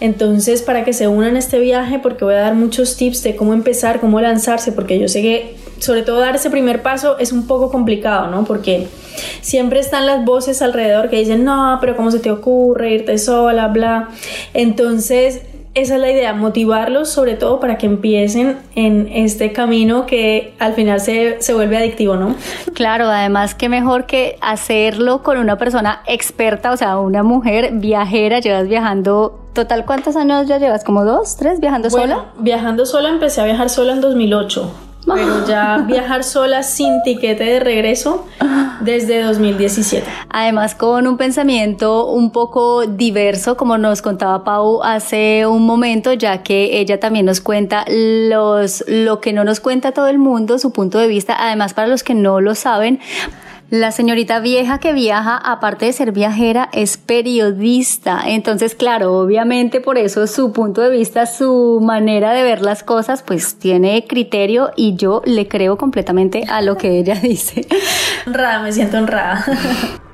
entonces 0.00 0.60
para 0.62 0.84
que 0.84 0.92
se 0.92 1.08
unan 1.08 1.36
a 1.36 1.38
este 1.38 1.58
viaje 1.58 1.98
porque 1.98 2.24
voy 2.24 2.34
a 2.34 2.40
dar 2.40 2.54
muchos 2.54 2.96
tips 2.96 3.22
de 3.22 3.34
cómo 3.34 3.54
empezar, 3.54 4.00
cómo 4.00 4.20
lanzarse, 4.20 4.72
porque 4.72 4.98
yo 4.98 5.08
sé 5.08 5.22
que 5.22 5.56
sobre 5.78 6.02
todo 6.02 6.20
dar 6.20 6.36
ese 6.36 6.50
primer 6.50 6.82
paso 6.82 7.18
es 7.18 7.32
un 7.32 7.46
poco 7.46 7.70
complicado, 7.70 8.28
¿no? 8.28 8.44
Porque 8.44 8.88
siempre 9.40 9.80
están 9.80 10.06
las 10.06 10.24
voces 10.24 10.62
alrededor 10.62 11.10
que 11.10 11.16
dicen, 11.16 11.44
no, 11.44 11.78
pero 11.80 11.96
¿cómo 11.96 12.10
se 12.10 12.20
te 12.20 12.30
ocurre 12.30 12.92
irte 12.94 13.18
sola, 13.18 13.68
bla? 13.68 14.08
Entonces, 14.54 15.42
esa 15.74 15.94
es 15.94 16.00
la 16.00 16.10
idea, 16.10 16.34
motivarlos 16.34 17.08
sobre 17.08 17.34
todo 17.34 17.58
para 17.58 17.78
que 17.78 17.86
empiecen 17.86 18.58
en 18.74 19.08
este 19.10 19.52
camino 19.52 20.04
que 20.04 20.52
al 20.58 20.74
final 20.74 21.00
se, 21.00 21.40
se, 21.40 21.54
vuelve 21.54 21.78
adictivo, 21.78 22.16
¿no? 22.16 22.34
Claro, 22.74 23.06
además 23.06 23.54
que 23.54 23.70
mejor 23.70 24.04
que 24.04 24.36
hacerlo 24.42 25.22
con 25.22 25.38
una 25.38 25.56
persona 25.56 26.02
experta, 26.06 26.72
o 26.72 26.76
sea, 26.76 26.98
una 26.98 27.22
mujer 27.22 27.70
viajera, 27.72 28.40
llevas 28.40 28.68
viajando, 28.68 29.40
total, 29.54 29.86
¿cuántos 29.86 30.16
años 30.16 30.46
ya 30.46 30.58
llevas? 30.58 30.84
¿Como 30.84 31.06
dos, 31.06 31.36
tres 31.36 31.58
viajando 31.58 31.88
sola? 31.88 32.26
Viajando 32.38 32.84
sola, 32.84 33.08
empecé 33.08 33.40
a 33.40 33.44
viajar 33.44 33.70
sola 33.70 33.92
en 33.92 34.02
2008 34.02 34.91
pero 35.14 35.46
ya 35.46 35.78
viajar 35.86 36.24
sola 36.24 36.62
sin 36.62 37.02
tiquete 37.02 37.44
de 37.44 37.60
regreso 37.60 38.26
desde 38.80 39.22
2017. 39.22 40.06
Además 40.28 40.74
con 40.74 41.06
un 41.06 41.16
pensamiento 41.16 42.06
un 42.06 42.30
poco 42.30 42.86
diverso, 42.86 43.56
como 43.56 43.78
nos 43.78 44.02
contaba 44.02 44.44
Pau 44.44 44.82
hace 44.82 45.46
un 45.46 45.64
momento, 45.64 46.12
ya 46.12 46.42
que 46.42 46.80
ella 46.80 46.98
también 47.00 47.26
nos 47.26 47.40
cuenta 47.40 47.84
los, 47.88 48.84
lo 48.88 49.20
que 49.20 49.32
no 49.32 49.44
nos 49.44 49.60
cuenta 49.60 49.92
todo 49.92 50.08
el 50.08 50.18
mundo, 50.18 50.58
su 50.58 50.72
punto 50.72 50.98
de 50.98 51.06
vista. 51.06 51.36
Además, 51.38 51.74
para 51.74 51.88
los 51.88 52.02
que 52.02 52.14
no 52.14 52.40
lo 52.40 52.54
saben, 52.54 53.00
La 53.72 53.90
señorita 53.90 54.40
vieja 54.40 54.78
que 54.80 54.92
viaja, 54.92 55.34
aparte 55.38 55.86
de 55.86 55.94
ser 55.94 56.12
viajera, 56.12 56.68
es 56.74 56.98
periodista. 56.98 58.20
Entonces, 58.26 58.74
claro, 58.74 59.14
obviamente 59.14 59.80
por 59.80 59.96
eso 59.96 60.26
su 60.26 60.52
punto 60.52 60.82
de 60.82 60.90
vista, 60.90 61.24
su 61.24 61.80
manera 61.82 62.34
de 62.34 62.42
ver 62.42 62.60
las 62.60 62.82
cosas, 62.82 63.22
pues 63.22 63.58
tiene 63.58 64.04
criterio 64.06 64.72
y 64.76 64.96
yo 64.96 65.22
le 65.24 65.48
creo 65.48 65.78
completamente 65.78 66.44
a 66.50 66.60
lo 66.60 66.76
que 66.76 66.98
ella 66.98 67.14
dice. 67.22 67.66
Honrada, 68.26 68.62
me 68.62 68.72
siento 68.72 68.98
honrada. 68.98 69.42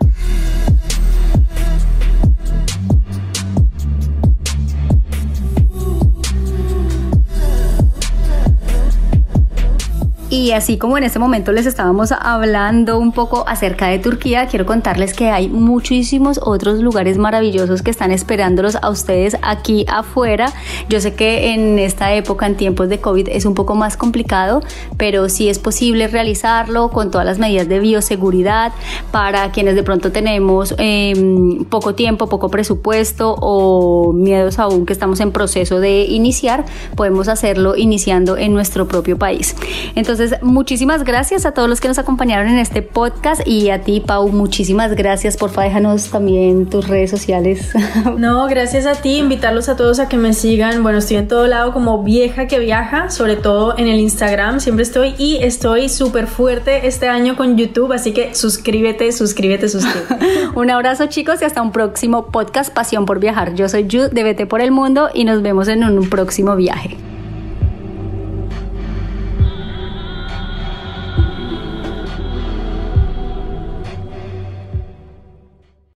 Y 10.31 10.51
así 10.51 10.77
como 10.77 10.99
en 10.99 11.05
este 11.05 11.19
momento 11.19 11.53
les 11.53 11.64
estábamos 11.64 12.12
hablando 12.12 12.99
un 12.99 13.12
poco 13.12 13.45
acerca 13.49 13.87
de 13.87 13.99
Turquía, 13.99 14.47
quiero 14.47 14.67
contarles 14.67 15.14
que 15.14 15.31
hay 15.31 15.49
muchísimos 15.49 16.38
otros 16.43 16.81
lugares 16.81 17.17
maravillosos 17.17 17.81
que 17.81 17.91
están 17.91 18.12
esperándolos 18.12 18.77
a 18.83 18.91
ustedes 18.91 19.38
aquí 19.41 19.87
afuera. 19.88 20.53
Yo 20.91 21.01
sé 21.01 21.14
que 21.14 21.55
en 21.55 21.79
esta 21.79 22.12
época, 22.12 22.47
en 22.47 22.57
tiempos 22.57 22.91
de 22.91 23.01
COVID, 23.01 23.27
es 23.31 23.47
un 23.47 23.55
poco 23.55 23.75
más 23.75 23.97
complicado, 23.97 24.61
pero 24.99 25.31
sí 25.31 25.49
es 25.49 25.59
posible 25.59 26.09
realizarlo 26.09 26.91
con 26.91 27.11
todas 27.11 27.27
las 27.27 27.38
medidas 27.38 27.67
de 27.67 27.79
bioseguridad 27.79 28.73
para 29.11 29.51
quienes 29.51 29.77
de 29.77 29.83
pronto 29.83 30.12
tenemos 30.12 30.75
em, 30.77 31.64
poco 31.64 31.95
tiempo, 31.95 32.29
poco 32.29 32.51
presupuesto 32.51 33.35
o 33.41 34.12
miedos 34.12 34.59
aún 34.59 34.85
que 34.85 34.93
estamos 34.93 35.21
en 35.21 35.33
proceso 35.33 35.81
de 35.81 36.03
iniciar, 36.03 36.67
podemos 36.97 37.29
hacerlo 37.29 37.77
iniciando 37.77 38.37
en 38.37 38.53
nuestro 38.53 38.87
propio 38.87 39.17
país. 39.17 39.57
Entonces, 39.95 40.17
entonces, 40.18 40.42
muchísimas 40.42 41.04
gracias 41.04 41.46
a 41.46 41.52
todos 41.52 41.68
los 41.68 41.81
que 41.81 41.87
nos 41.87 41.96
acompañaron 41.96 42.48
en 42.48 42.59
este 42.59 42.83
podcast 42.83 43.46
y 43.46 43.70
a 43.70 43.83
ti, 43.83 44.02
Pau, 44.04 44.28
muchísimas 44.31 44.96
gracias. 44.96 45.37
Porfa, 45.37 45.62
déjanos 45.62 46.11
también 46.11 46.66
tus 46.66 46.88
redes 46.88 47.11
sociales. 47.11 47.70
No, 48.18 48.46
gracias 48.46 48.87
a 48.87 48.94
ti, 48.94 49.18
invitarlos 49.18 49.68
a 49.68 49.76
todos 49.76 50.00
a 50.00 50.09
que 50.09 50.16
me 50.16 50.33
sigan. 50.33 50.83
Bueno, 50.83 50.98
estoy 50.98 51.18
en 51.18 51.28
todo 51.28 51.46
lado 51.46 51.72
como 51.72 52.02
vieja 52.02 52.46
que 52.48 52.59
viaja, 52.59 53.11
sobre 53.11 53.37
todo 53.37 53.78
en 53.78 53.87
el 53.87 54.00
Instagram, 54.00 54.61
siempre 54.61 54.83
estoy 54.83 55.14
y 55.18 55.37
estoy 55.37 55.88
súper 55.88 56.26
fuerte 56.26 56.88
este 56.88 57.09
año 57.09 57.37
con 57.37 57.57
YouTube, 57.57 57.92
así 57.92 58.12
que 58.12 58.35
suscríbete, 58.35 59.12
suscríbete, 59.12 59.68
suscríbete. 59.68 60.16
un 60.54 60.70
abrazo 60.70 61.07
chicos 61.07 61.40
y 61.42 61.44
hasta 61.44 61.62
un 61.62 61.70
próximo 61.70 62.26
podcast 62.26 62.72
Pasión 62.74 63.04
por 63.04 63.20
Viajar. 63.20 63.54
Yo 63.54 63.68
soy 63.68 63.87
Jude 63.90 64.09
de 64.09 64.24
Vete 64.24 64.46
por 64.46 64.61
el 64.61 64.72
Mundo 64.72 65.11
y 65.14 65.24
nos 65.24 65.42
vemos 65.42 65.68
en 65.68 65.85
un 65.85 66.09
próximo 66.09 66.57
viaje. 66.57 67.08